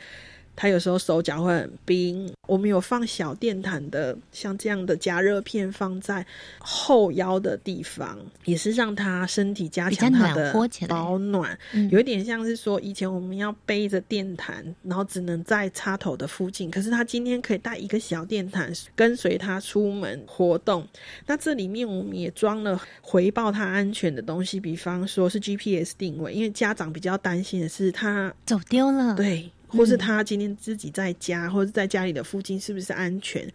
[0.62, 6.26] 它有时候手脚会很冰，我们有放小电毯的，像这样的加热片放在
[6.60, 11.58] 后腰的地方，也是让它身体加强它比较暖的保暖。
[11.72, 20.86] 嗯有一点像是说，以前我们要背着电毯，然后只能在插头的附近，可是他今天可以带一个小电毯，跟随他出门活动。
[21.26, 33.48] 那这里面我们也装了回报他安全的东西，比方说是 GPS 定位，因为家长比较担心的是他走丢了，，对，或是他今天自己在家，或者在家里的附近是不是安全？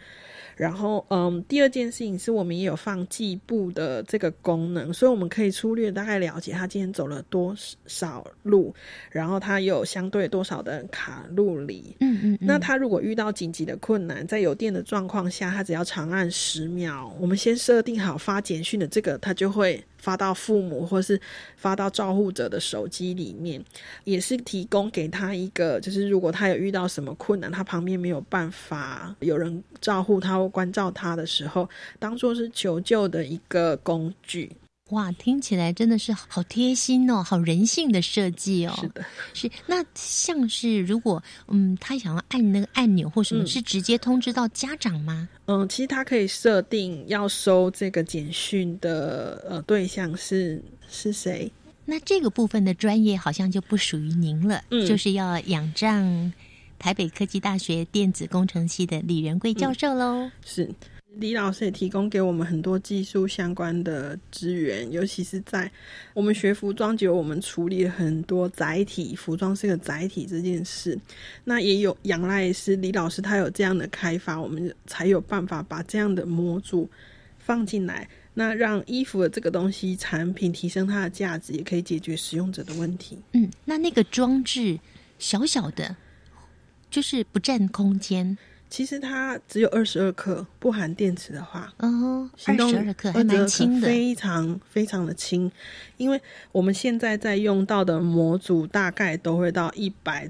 [0.57, 7.53] 然后，嗯，第二件事情是我们也有放计步的这个功能，所以我们可以粗略大概了解他今天走了多
[7.87, 8.73] 少路，
[9.11, 11.97] 然后他有相对多少的卡路里。
[11.99, 21.19] 嗯嗯，嗯那他如果遇到紧急的困难，在有电的状况下，他只要长按十秒，我们先设定好发简讯的这个，他就会发到父母或是
[21.57, 23.65] 发到照护者的手机里面，
[24.05, 31.67] 也是提供给他一个，就是如果他有遇到什么困难，他旁边没有办法有人照护他或关照他的时候，
[31.99, 34.53] 当做是求救的一个工具。
[34.91, 38.75] 哇，听起来真的是好贴心哦，好人性的设计哦。
[38.79, 45.27] 是的，是那像是如果嗯，他想要按那个按钮或什么，嗯是直接通知到家长吗？
[45.47, 51.51] 嗯，其实他可以设定要收这个简讯的呃对象是是谁。
[51.87, 56.33] 那这个部分的专业好像就不属于您了，嗯就是要仰仗
[56.79, 60.31] 台北科技大学电子工程系的李仁贵教授喽。
[60.45, 60.71] 是
[61.19, 65.71] 李老师也提供给我们很多技术相关的资源，尤其是在
[66.13, 70.99] 我们学服装久，我们处理了很多载体，服装是个载体这件事。
[71.45, 76.89] 那也有仰赖是李老师他有这样的开发，我们才有办法把这样的模组
[77.39, 83.19] 放进来，那让衣服的这个东西产品提升它的价值，也可以解决使用者的问题。
[83.33, 84.81] 嗯，那那个装置
[85.19, 85.97] 小小的，
[86.91, 88.37] 就是不占空间，
[88.75, 95.49] 其实它只有二十二克，不含电池的话，哦，行动二十二克还蛮轻的，非常非常的轻。
[95.97, 96.21] 因为
[96.51, 100.29] 我们现在在用到的模组大概都会到一百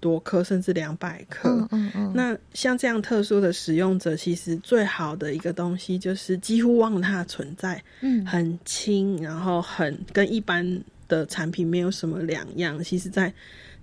[0.00, 1.50] 多克，甚至两百克。
[1.50, 10.82] 嗯嗯嗯，那像这样特殊的使用者，其实最好的一个东西就是几乎忘了它的存在，嗯很轻，然后很跟一般。
[11.06, 12.82] 的产品没有什么两样。
[12.82, 13.30] 其实，在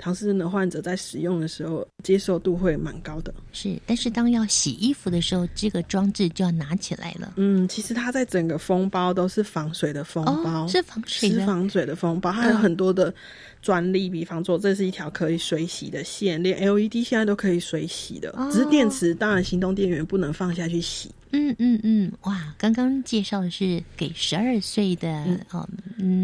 [0.02, 3.34] 唐氏症的患者在使用的时候，接受度会蛮高的。
[3.54, 7.34] 是，但是当要洗衣服的时候，这个装置就要拿起来了。
[7.38, 13.14] 嗯，其实它在整个封包都是防水的封包，是防水的，是防水的封包，它有很多的
[13.62, 21.12] 专利，比方说这是一条可以水洗的线，连 LED 现在都可以水洗的，只是电池当然行动电源不能放下去洗。
[21.34, 22.54] 嗯嗯嗯，哇！
[22.58, 25.66] 刚刚介绍的是给十二岁的哦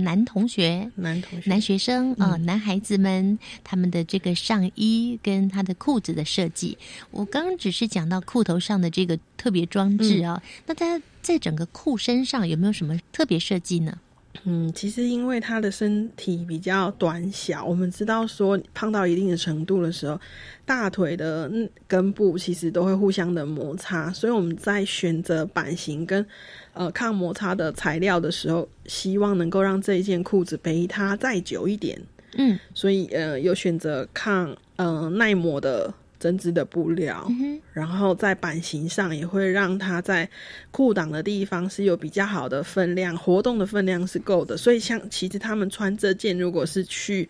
[0.03, 3.39] 男同学、男同学、男学生啊，男孩子们
[3.69, 6.77] 他们的这个上衣跟他的裤子的设计。
[7.11, 13.99] 我刚刚只是讲到裤头上的这个特别装置啊，那他在整个裤身上有没有什么特别设计呢？
[14.45, 20.17] 嗯，其实因为他的身体比较短小，我们知道说胖到一定的程度的时候，
[20.63, 21.51] 大腿的
[21.87, 26.25] 根部其实都会互相的摩擦，所以我们在选择版型跟
[26.73, 31.99] 呃抗摩擦的材料的时候，希望能够让这一件裤子陪它再久一点。
[32.37, 35.93] 嗯，所以呃有选择抗呃耐磨的。
[36.19, 37.31] 针织的布料，
[37.73, 40.27] 然后在版型上也会让它在
[40.71, 44.57] 裤裆的地方是有比较好的分量，活动的分量是够的。
[44.57, 47.29] 所以像其实他们穿这件，如果是去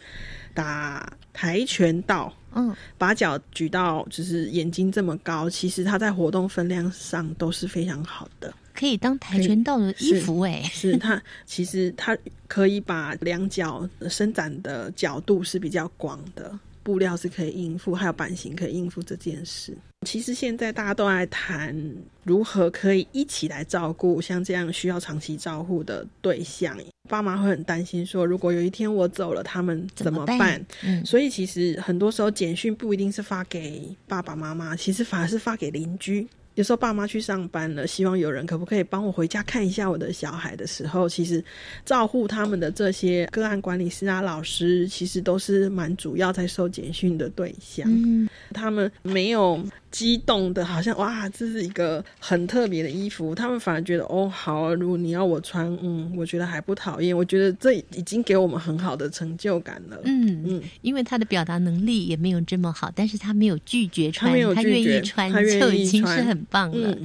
[0.53, 12.17] 打跆拳道，嗯，把脚举到就是眼睛这么高，其实它在活动分量上都是非常好的，可以当跆拳道的衣服哎，是 它其实它
[12.47, 16.57] 可以把两脚伸展的角度是比较广的。
[16.83, 19.75] 布料是可以应付，还有版型可以应付这件事。
[20.07, 21.75] 其实现在大家都在谈
[22.23, 26.77] 如何可以一起来照顾像这样需要长期照护的对象。
[27.09, 30.65] 爸妈会很担心说，如果有一天我走了，他们怎么办？
[30.81, 36.25] 嗯，所以其实很多时候简讯不一定是发给爸爸妈妈，其实反而是发给邻居。
[36.57, 41.43] 有时候爸妈去上班了，希望有人可不可以帮我回家看一下我的小孩的时候，其实
[41.85, 47.87] 照顾他们的这些个案管理师啊、老师，其实都是蛮主要在受简讯的对象。
[47.87, 49.63] 嗯，他们没有。
[49.89, 53.33] 激动的，好像哇，这是一个很特别的衣服。
[53.33, 57.15] 他们反而觉得哦，好，如果你要我穿，嗯，我觉得还不讨厌。
[57.15, 59.97] 我觉得这已经给我们很好的成就感了。
[60.03, 66.97] 嗯嗯，因为他的表达能力也没有这么好，但是他没有拒绝穿，他愿意穿，就已经是很棒了。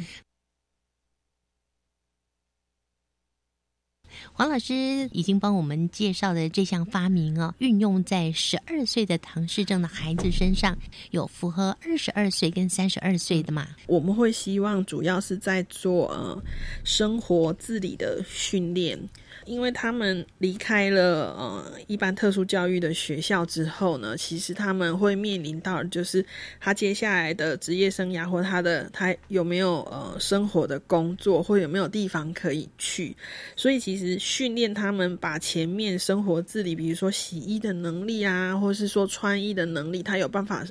[4.34, 4.74] 黄老师
[5.12, 10.78] 已经帮我们介绍的这项发明啊，运用在十二岁的唐氏症的孩子身上，
[11.10, 13.68] 有符合二十二岁跟三十二岁的嘛？
[13.86, 16.42] 我们会希望主要是在做呃
[16.84, 18.98] 生活自理的训练。
[19.44, 26.24] 因为他们离开了呃一般特殊教育的学校之后呢，其实他们会面临到就是
[26.60, 33.16] 他接下来的职业生涯，或他的他有没有呃生活的工作，或有没有地方可以去。
[33.56, 40.64] 所以其实训练他们把前面生活自理，比如说洗衣的能力啊，或是说穿衣的能力，他有办法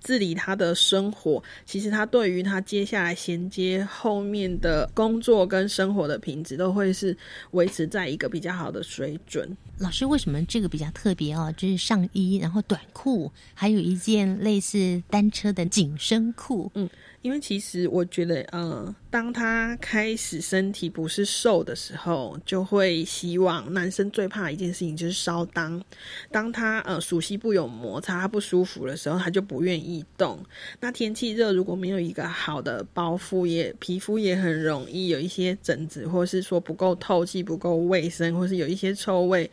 [0.00, 1.40] 自理他的生活。
[1.64, 7.16] 其实他对于他接下来衔接后面的工作跟生活的品质，都会是
[7.52, 8.15] 维持在一。
[8.16, 9.54] 一个比较好的水准。
[9.78, 11.52] 老师，为什么这个比较特别哦？
[11.54, 16.72] 就是上衣，然后短裤，还有一件类似单车的紧身裤。
[16.74, 16.88] 嗯。
[17.22, 25.82] 因为其实我觉得，呃，当他开始身体不是瘦的时候，就会希望男生最怕一件事情就是烧裆。
[26.30, 30.38] 当他呃熟悉不有摩擦，不舒服的时候，他就不愿意动。
[30.80, 39.50] 那天气热，如果没有一个好的包覆，也皮肤也很容易有一些疹子，或是说不够透气、不够卫生，或是有一些臭味。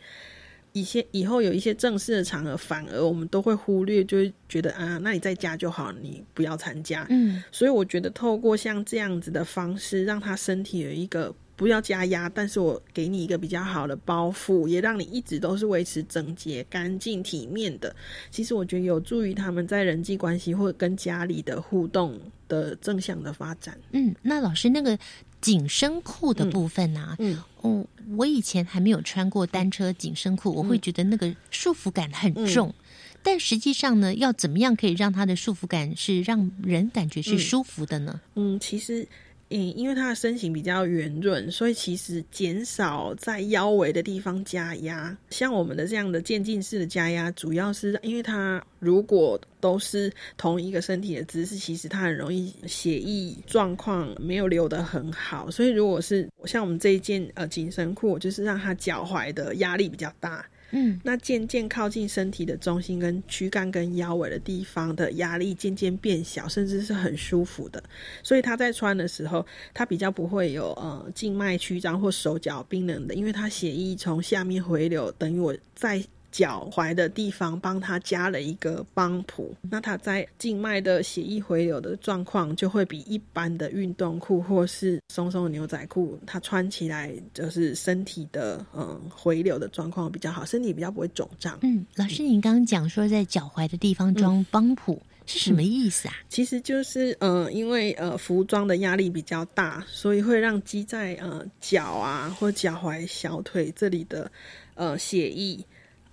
[0.74, 7.06] 一些以后有一些正式的场合，反而我们都会忽略，就会觉得啊，那你在家就好，你不要参加。
[7.10, 17.94] 嗯，所以我觉得透过像这样子的方式，让他身体有一个不要加压，但是我给你一个比较好的包袱，也让你一直都是维持整洁、干净、体面的。
[18.32, 22.20] 其实我觉得有助于他们在人际关系或者跟家里的互动
[22.54, 23.76] 的正向的发展。
[23.92, 24.98] 嗯，那老师那个。
[25.40, 27.14] 紧身裤的部分呢？
[27.18, 27.86] 嗯，哦，
[28.16, 32.74] 我以前还没有穿过单车紧身裤，我会觉得那个束缚感很重。
[33.22, 38.18] 但实际上呢，要怎么样可以让它的束缚感是让人感觉是舒服的呢？
[38.36, 39.06] 嗯，其实。
[39.50, 45.16] 嗯，因为它的身形比较圆润，所以其实减少在腰围的地方加压。
[45.30, 55.50] 像我们的这样的渐进式的加压，主要是因为它如果都是同一个身体的姿势，其实它很容易血液状况没有流得很好。
[55.50, 60.44] 所以如果是像我们这一件呃紧身裤，就是让它脚踝的压力比较大。
[60.76, 67.82] 嗯，那渐渐靠近身体的中心跟躯干跟腰围的地方的压力渐渐变小，甚至是很舒服的。
[68.22, 76.04] 所以他在穿的时候，他比较不会有呃静脉曲张或手脚冰冷的，因为他血液从下面回流，等于我在。
[76.34, 91.56] 脚踝的地方帮他加了一个帮浦，那他在静脉的血液回流的状况就会比一般的运动裤或是松松的牛仔裤，它穿起来就是身体的嗯回流的状况比较好，身体比较不会肿胀。
[91.62, 95.00] 嗯，老师，您刚刚讲说在脚踝的地方装帮谱。
[95.26, 96.14] 是什么意思啊？
[96.28, 104.30] 其实就是呃，因为呃，服装的压力比较大，所以会让积在呃脚啊或脚踝、小腿这里的
[104.74, 105.58] 呃血液。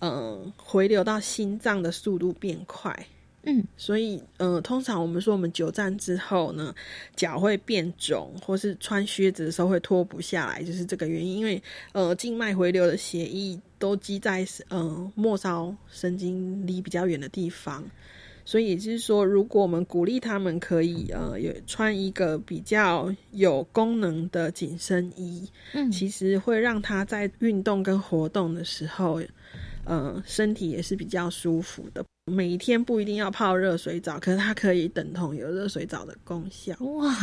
[0.02, 3.08] 嗯，回流到心脏的速度变快，
[3.44, 6.74] 嗯，所以呃，通常我们说我们久站之后呢，
[7.16, 11.38] 脚会变肿，或是穿靴子的时候会脱不下来，就是这个原因。
[11.38, 11.62] 因为
[11.94, 17.84] 呃，静脉回流的血液都积在呃末梢神经离比较远的地方。
[18.44, 29.22] 所以也就是说，如果我们鼓励他们可以呃有穿一个比较有功能的紧身衣，嗯，其实会让他在运动跟活动的时候，
[29.92, 32.02] 呃，身体也是比较舒服的。
[32.32, 36.74] 每一天不一定要泡热水澡，可是它可以等同有热水澡的功效。
[36.80, 37.14] 哇，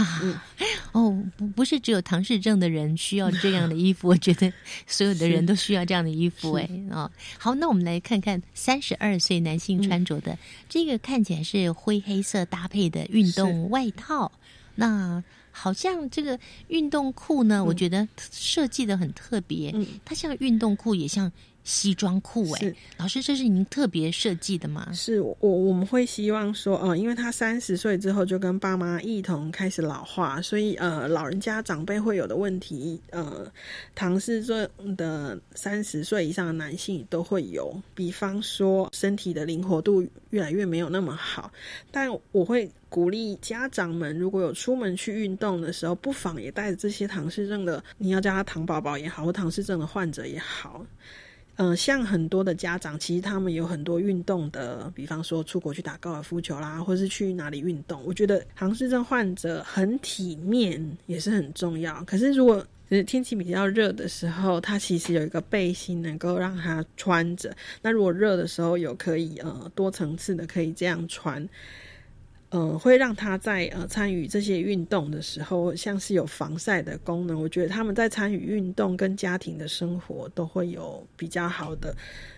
[0.93, 4.53] 哦，不不是只有唐氏症的人需要这样的衣服，我觉得
[4.87, 6.53] 所有的人都需要这样的衣服。
[6.53, 10.37] 哎，哦，好，那我们来看看三十二岁男性穿着的
[10.69, 14.31] 这个，看起来是灰黑色搭配的运动外套。
[14.75, 19.71] 那好像这个运动裤呢，我觉得设计的很特别。
[19.75, 21.33] 嗯，它像运动裤，也像。
[21.69, 24.91] 西装裤哎，老师，这是您特别设计的吗？
[24.95, 33.47] 是我我们会希望说，呃，因为他三十岁之后就跟爸妈一同开始老化，所以呃，老人家长辈会有的问题，呃，
[33.95, 34.67] 唐氏症
[34.97, 41.53] 的三十岁以上的男性都会有，比方说身体的灵活度越来越没有那么好，
[41.91, 50.83] 但我会鼓励家长们，如果有出门去运动的时候，不妨也带着这些唐氏症的，你要叫他唐宝宝也好，或唐氏症的患者也好。
[51.59, 58.01] 嗯，像很多的家长，其实他们有很多运动的，比方说出国去打高尔夫球啦，或是去哪里运动。
[58.05, 62.01] 我觉得唐氏症患者很体面也是很重要。
[62.05, 62.65] 可是如果
[63.09, 67.53] 天气比较热的时候，他其实有一个背心能够让他穿着。
[67.83, 71.47] 那如果热的时候有可以呃多层次的可以这样穿。
[72.51, 77.39] 嗯，会让他在呃参与这些运动的时候，像是有防晒的功能。
[77.39, 81.95] 我觉得他们在参与运动跟家庭的生活都会有比较好的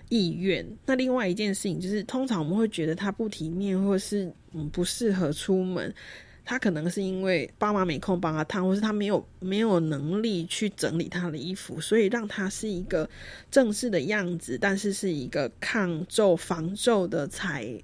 [0.08, 0.66] 意愿。
[0.84, 5.94] 那另外一件事情就是，通常我们会觉得他不体面，或是嗯不适合出门。
[6.44, 13.08] 他可能是因为爸妈没空帮他烫，或是他没有没有能力去整理他的衣服，所以让他是一个
[13.52, 17.80] 正式的样子，但是是一个抗皱防皱的材。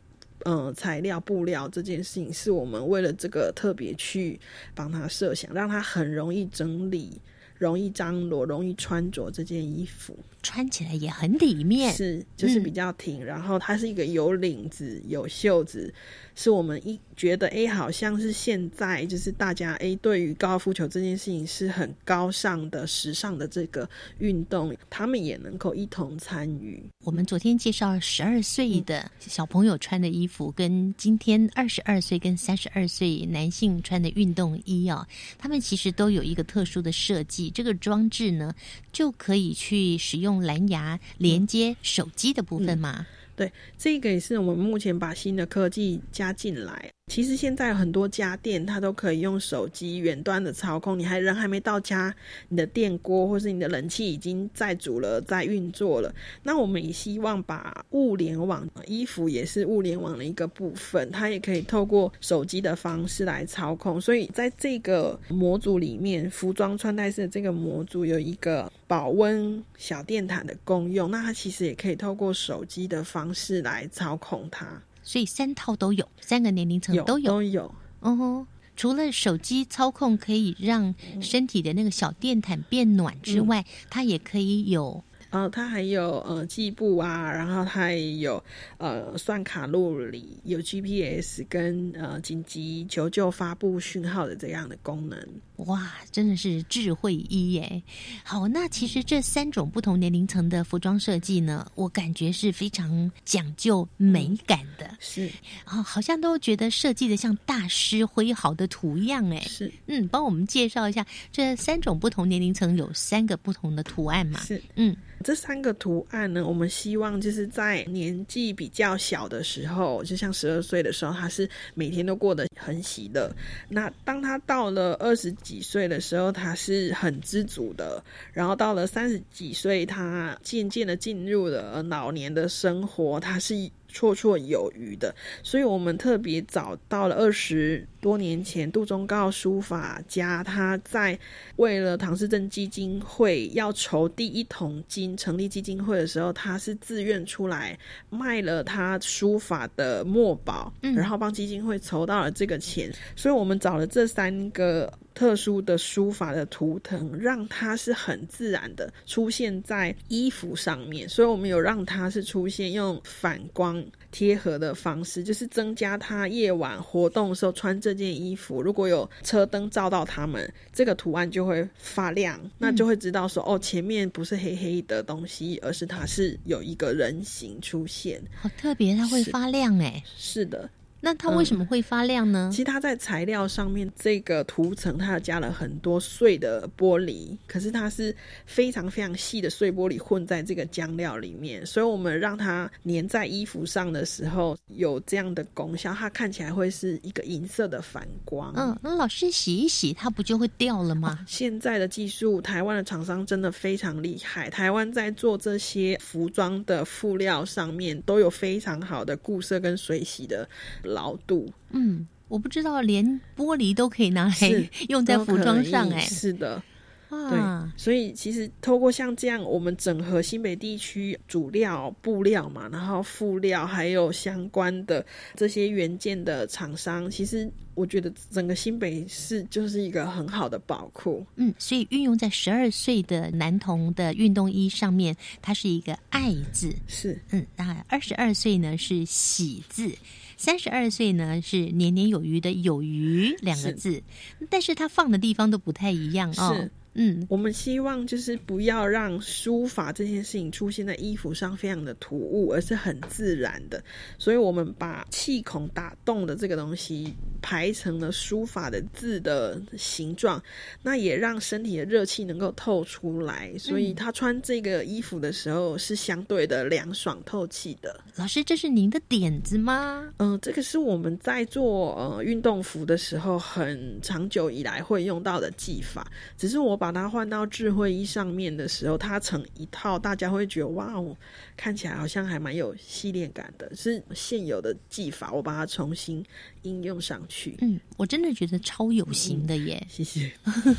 [0.48, 4.38] 嗯，材料布料这件事情是我们为了这个特别去
[4.76, 7.20] 帮他设想，让他很容易整理、
[7.58, 10.16] 容易张罗、容易穿着这件衣服，
[10.46, 15.92] 穿起来也很里面，是就是比较挺，然后它是一个有领子、有袖子。
[16.38, 23.88] 是我们一觉得哎，好像是现在就是大家哎，对于高尔夫球这件事情是很高尚的、时尚的这个
[24.18, 26.84] 运动，他们也能够一同参与。
[27.04, 37.48] 我们昨天介绍十二岁的小朋友穿的衣服，跟今天二十二岁跟三十二岁男性穿的运动衣啊，他们其实都有一个特殊的设计。
[37.48, 38.54] 这个装置呢，
[38.92, 43.06] 就可以去使用蓝牙连接手机的部分吗？
[43.36, 46.90] 对，这个也是我们目前把新的科技加进来。
[47.16, 50.98] 其实现在很多家电，它都可以用手机远端的操控。
[50.98, 52.14] 你还人还没到家，
[52.48, 56.14] 你的电锅或是你的冷气已经在煮了，在运作了。
[56.42, 63.98] 那我们也希望把物联网，衣服也是物联网的一个部分，它也可以透过手机的方式来操控。
[63.98, 74.82] 所以在这个模组里面，服装穿戴式这个模组有一个保温小电毯的功用，那它其实也可以透过手机的方式来操控它。
[75.06, 77.72] 所以三套都有，三个年龄层都有都有。
[78.00, 78.44] 哦，
[78.74, 80.92] 除了手机操控可以让
[81.22, 85.04] 身体的那个小电毯变暖之外，它也可以有。
[85.30, 88.42] 呃，它还有呃计步啊，然后它也有
[88.78, 95.18] 呃算卡路里，有 GPS 跟呃紧急求救发布讯号的这样的功能。
[95.58, 97.82] 哇，真的是智慧一耶！
[98.22, 105.30] 好，那其实这三种不同年龄层的服装设计呢，我感觉是非常讲究美感的，是
[105.64, 109.40] 啊，好像都觉得设计的像大师挥毫的图样哎。
[109.40, 114.40] 是，嗯，帮我们介绍一下这三种不同年龄层有三个不同的图案嘛？
[114.40, 114.94] 是，嗯，
[115.24, 123.34] 这三个图案呢，我们希望就是在年纪比较小的时候，就像十二岁的时候，他是每天都过得很喜乐。
[123.70, 128.02] 那当他到了二十几岁的时候，他是很知足的。
[128.32, 133.54] 然后到了三十几岁，他渐渐的进入了老年的生活，他是
[133.92, 135.14] 绰绰有余的。
[135.44, 141.18] 所以我们特别找到了二十多年前杜忠告书法家，他在
[141.56, 147.76] 为了唐氏症基金会要筹第一桶金成立基金会的时候，他是自愿出来
[148.08, 152.92] 卖了他书法的墨宝，嗯然后帮基金会筹到了这个钱。
[153.16, 161.08] 所以我们找了这三个特殊的书法的图腾，让它是很自然的出现在衣服上面。
[161.08, 163.84] 所以我们有让它是出现用反光
[164.16, 178.18] 贴合的方式，就是增加他夜晚活动的时候穿这件衣服，如果有车灯照到他们，这个图案就会发亮，那就会知道说、哦，前面不是黑黑的东西，而是它是有一个人形出现。
[178.40, 180.02] 好特别，它会发亮哎。
[180.16, 180.66] 是的，
[181.06, 182.50] 那它为什么会发亮呢？
[182.50, 188.12] 其实它在材料上面这个涂层，它有加了很多碎的玻璃，可是它是
[188.44, 198.52] 非常非常细的碎玻璃混在这个浆料里面，所以我们让它粘在衣服上的时候有这样的功效，它看起来会是一个银色的反光。
[198.56, 201.24] 嗯，那老师洗一洗，它不就会掉了吗？
[201.28, 204.50] 现在的技术，台湾的厂商真的非常厉害。
[204.50, 210.48] 台湾在做这些服装的布料上面都有非常好的固色跟水洗的
[210.96, 211.52] 牢度。
[211.70, 213.04] 嗯，我不知道连
[213.36, 216.00] 玻璃都可以拿来 用在服装上哎。
[216.00, 216.62] 是的，
[217.10, 217.38] 哇对，
[217.76, 231.24] 所以其实透过像这样，我们整合新北地区主料、布料嘛，然后辅料还有相关的这些元件的厂商，其实我觉得整个新北市就是一个很好的宝库。
[231.36, 236.74] 嗯，所以运用在十二岁的男童的运动衣上面，它是一个“爱”字。
[236.88, 239.92] 是，嗯，那二十二岁呢是“喜”字，
[240.36, 244.02] 三十二岁呢是年年有余的“有余”两个字，
[244.50, 246.68] 但是他放的地方都不太一样哦。
[246.96, 253.82] 是嗯，我们希望就是不要让书法这件事情出现在衣服上非常的突兀，而是很自然的。
[254.18, 260.42] 所以我们把气孔打洞的这个东西排成了书法的字的形状，
[260.82, 263.52] 那也让身体的热气能够透出来。
[263.58, 268.00] 所以他穿这个衣服的时候是相对的凉爽透气的。
[268.16, 270.10] 老师，这是您的点子吗？
[270.18, 281.16] 嗯、这个是我们在做呃运动服的时候很长久以来会用到的技法，只是我把它换到智慧衣上面的时候，它成一套，大家会觉得哇哦，
[281.56, 283.70] 看起来好像还蛮有系列感的。
[283.74, 286.24] 是现有的技法，我把它重新
[286.62, 287.56] 应用上去。
[287.60, 289.86] 嗯，我真的觉得超有型的耶！
[289.88, 290.32] 谢谢。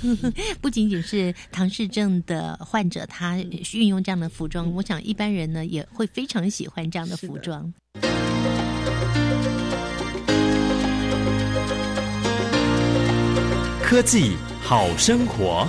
[0.61, 3.37] 不仅仅是唐氏症的患者，他
[3.73, 7.73] 运用这样的服装，我想一般人呢也会非常喜欢这样的服装。
[13.81, 15.65] 科技好生活。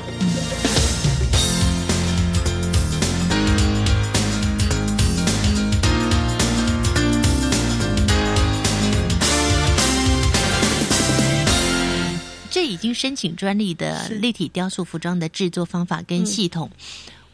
[12.50, 16.70] 这已经申请专利的立体雕塑服装的制作方法跟系统，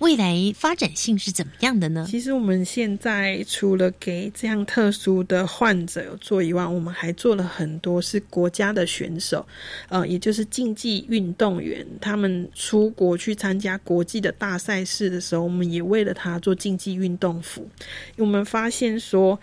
[0.00, 2.04] 未来发展性是怎么样的呢？
[2.10, 9.46] 其实我们现在除了给这样特殊的患者有做以外，我们还做了很多是国家的选手，
[9.88, 17.66] 呃，也就是竞技运动员，他们出国去参加国际的大赛事的时候，我们也为了他做竞技运动服。
[18.16, 19.38] 我们发现说，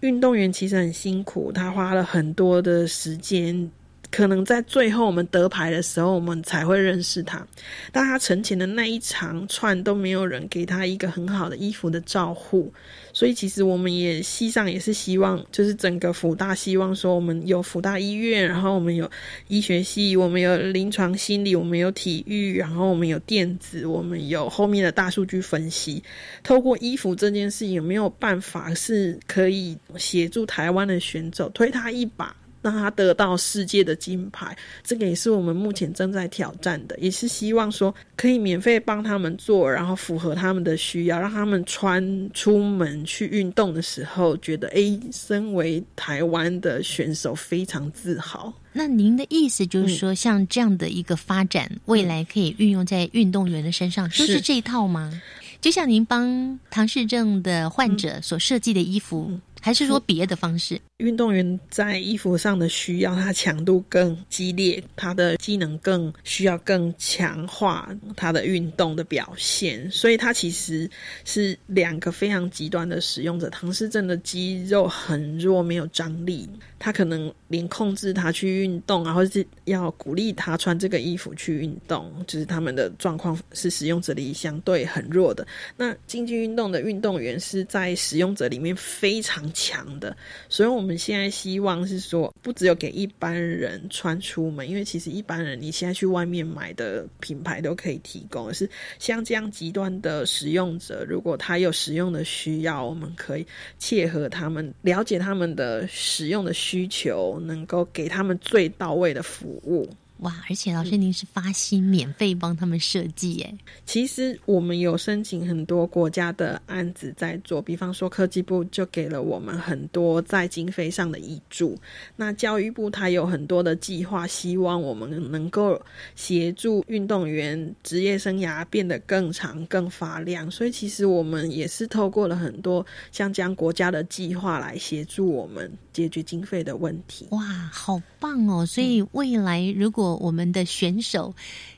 [0.00, 3.70] 运动员其实很辛苦，他花了很多的时间。
[4.14, 7.44] 可能在最后我们得牌的时候，我们才会认识他。
[7.90, 12.72] 但他成前的那一长串都没有人给他一个很好的衣服的照护，
[13.12, 19.10] 所以其实我们也系上也是希望，就是整个福大希望说，我们有福大医院，然后我们有
[19.48, 26.00] 医学系，我们有临床心理，我们有体育，然后我们有电子，我们有后面的大数据分析。
[26.44, 32.36] 透过衣服这件事，有没有办法是可以协助台湾的选手推他一把？
[32.64, 34.56] 让他得到世界的金牌。
[34.82, 48.52] 这个也是我们目前正在挑战的，也是希望说可以免费帮他们做，然后符合他们的需要，让他们穿出门去运动的时候，觉得诶，身为台湾的选手非常自豪。
[48.72, 55.22] 那您的意思就是说，像这样的一个发展，未来可以运用在运动员的身上，就是这一套吗？
[55.60, 60.78] 就像您帮唐氏症的患者所设计的衣服，还是说别的方式？
[60.98, 70.88] 运动员在衣服上的需要，他强度更激烈，他的机能更需要更强化他的运动的表现，所以他其实
[71.24, 73.50] 是两个非常极端的使用者。
[73.50, 85.44] 唐氏症的肌肉很弱，没有张力，他可能连控制他去运动啊，或是要鼓励他穿这个衣服去运动，就是他们的状况是使用者里相对很弱的。
[85.76, 90.16] 那竞技运动的运动员是在使用者里面非常强的，
[90.48, 90.94] 所以我我们。
[91.04, 98.52] 现在希望是说，不只有给一般人穿出门，因为其实一般人你现在去外面买的品牌都可以提供。
[98.54, 98.68] 是
[98.98, 103.46] 像这样极端的使用者，如果他有使用的需要，我们可以
[103.78, 109.88] 切合他们，了解他们的使用的需求，能够给他们最到位的服务。
[110.24, 110.32] 哇！
[110.48, 113.54] 而且老师，您是发心免费帮他们设计耶？
[113.86, 121.78] 其实我们有申请很多国家的案子在做，比方说科技部就给了我们很多在经费上的益助。
[122.16, 125.80] 那教育部它有很多的计划，希望我们能够
[126.14, 130.50] 协助运动员职业生涯变得更长、更发亮。
[130.50, 137.28] 所以其实我们也是透过了很多像这样国家的计划来协助我们解决经费的问题。
[137.30, 138.64] 哇，好棒哦！
[138.64, 141.34] 所以未来如果我们的选手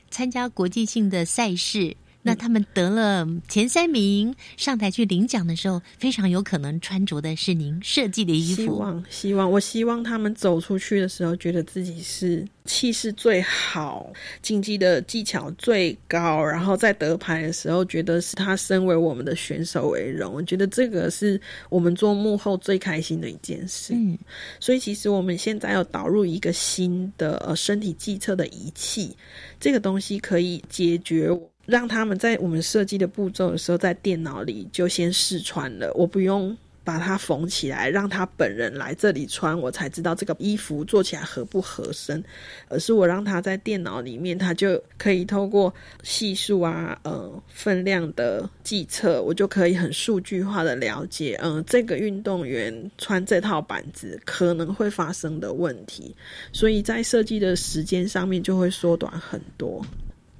[0.09, 1.95] 参加国际性的赛事。
[2.23, 8.63] 那他们得了前三名，上台去领奖的时候，非常有可能穿着的是您设计的衣服。
[8.63, 14.11] 希望，希望，我希望他们走出去的时候，觉得自己是气势最好，
[14.41, 20.33] 竞技的技巧最高，然后在得牌的时候，觉得是他身为我们的选手为荣。
[20.33, 21.39] 我觉得这个是
[21.69, 23.93] 我们做幕后最开心的一件事。
[23.93, 24.17] 嗯，
[24.59, 29.15] 所以其实我们现在要导入一个新的呃身体计测的仪器，
[29.61, 31.29] 这个东西可以解决。
[31.67, 35.93] 让他们在我们设计的步骤的时候，在电脑里就先试穿了。
[35.93, 42.23] 我不用把它缝起来，让他本人来这里穿，我才知道这个衣服做起来合不合身。
[42.69, 56.15] 而是我让他在电脑里面，他就可以透过系数啊、呃分量的计测，我就可以很数据化的了解，嗯，这个运动员穿这套板子可能会发生的问题。
[56.53, 59.85] 所以在设计的时间上面就会缩短很多。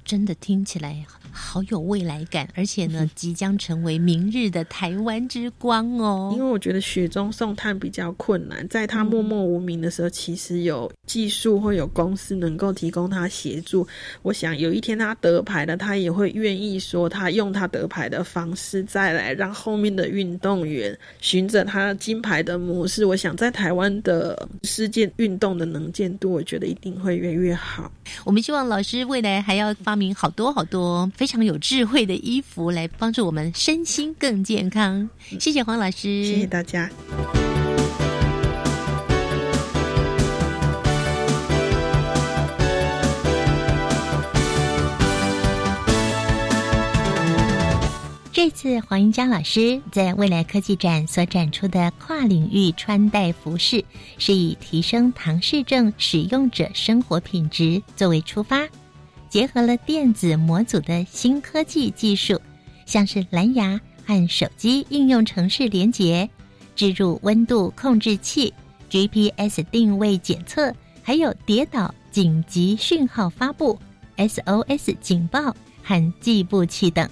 [0.08, 6.32] 真的听起来好有未来感，而且呢，即将成为明日的台湾之光哦。
[6.34, 13.86] 因为我觉得雪中送炭比较困难，在他默默无名的时候，其实有技术或有公司能够提供他协助。
[14.22, 23.04] 我想有一天他得牌了，他也会愿意说他用他得牌的方式，再来让后面的运动员循着他金牌的模式。
[23.04, 27.92] 我想在台湾的世界运动的能见度，我觉得一定会越来越好。
[28.24, 29.97] 我们希望老师未来还要发。
[29.98, 35.10] 明好多好多非常有智慧的衣服来帮助我们身心更健康。
[35.40, 36.88] 谢谢黄老师，谢谢大家。
[48.30, 53.84] 这次黄英江老师在未来科技展所展出的跨领域穿戴服饰，
[54.16, 58.64] 是以提升唐氏症使用者生活品质作为出发。
[59.28, 62.40] 结合了电子模组的新科技技术，
[62.86, 66.28] 像是蓝牙和手机应用程式连接，
[66.74, 68.52] 置入温度控制器、
[68.90, 70.72] GPS 定位检测，
[71.02, 73.78] 还有跌倒紧急讯号发布、
[74.16, 77.08] SOS 警报和计步器等，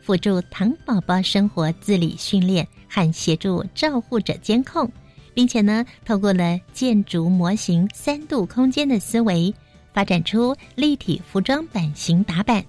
[0.00, 4.90] 辅助糖宝宝生活自理训练和协助照护者监控，
[5.34, 9.54] 并且呢，透过了建筑模型三度空间的思维。
[9.92, 12.64] 发展出立体服装版型打版，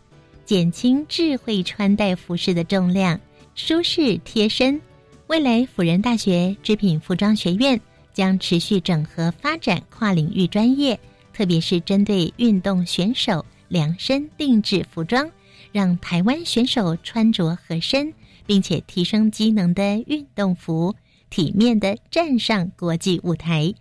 [0.45, 3.19] 减轻智慧穿戴服饰的重量，
[3.55, 4.81] 舒适贴身。
[5.27, 7.79] 未来辅仁大学织品服装学院
[8.13, 10.99] 将持续整合发展跨领域专业，
[11.33, 15.29] 特别是针对运动选手量身定制服装，
[15.71, 18.11] 让台湾选手穿着合身，
[18.47, 20.95] 并且提升机能的运动服，
[21.29, 23.71] 体面的站上国际舞台。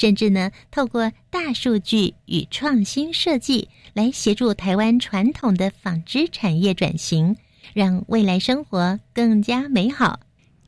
[0.00, 7.36] 甚至呢，透过大数据与创新设计来协助台湾传统的纺织产业转型，
[7.74, 10.20] 让未来生活更加美好。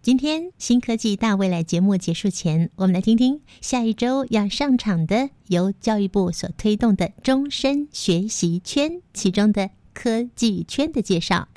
[0.02, 11.48] 今天新科技大未来节目结束前，我们来听听下一周要上场的由教育部所推动的终身学习圈，其中的科技圈的介绍。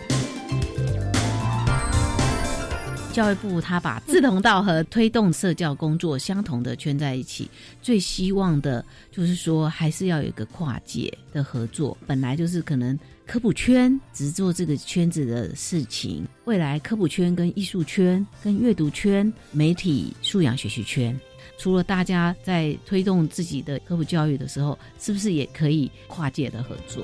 [3.16, 7.50] 教育部他把志同道合、推动社教工作相同的圈在一起，
[7.82, 11.98] 最希望的就是说，还是要有一个跨界的合作。
[12.06, 21.18] 本来就是可能科普圈只做这个圈子的事情，未来科普圈跟艺术圈、跟阅读圈、媒体素养学习圈，
[21.58, 27.02] 除了大家在推动自己的科普教育的时候，是不是也可以跨界的合作？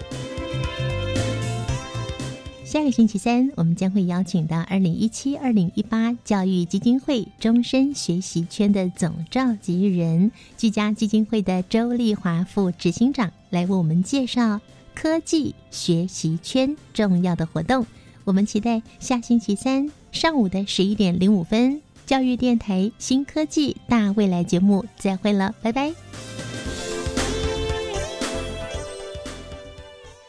[2.72, 14.61] 下个星期三，我们将会邀请到二零一七、二零一八教育基金会终身学习圈的总召集人，居家基金会的周丽华副执行长来为我们介绍
[14.95, 17.86] 科技学习圈重要的活动。
[18.24, 25.91] 我们期待下星期三上午的十一点零五分，教育电台新科技大未来节目再会了，拜拜。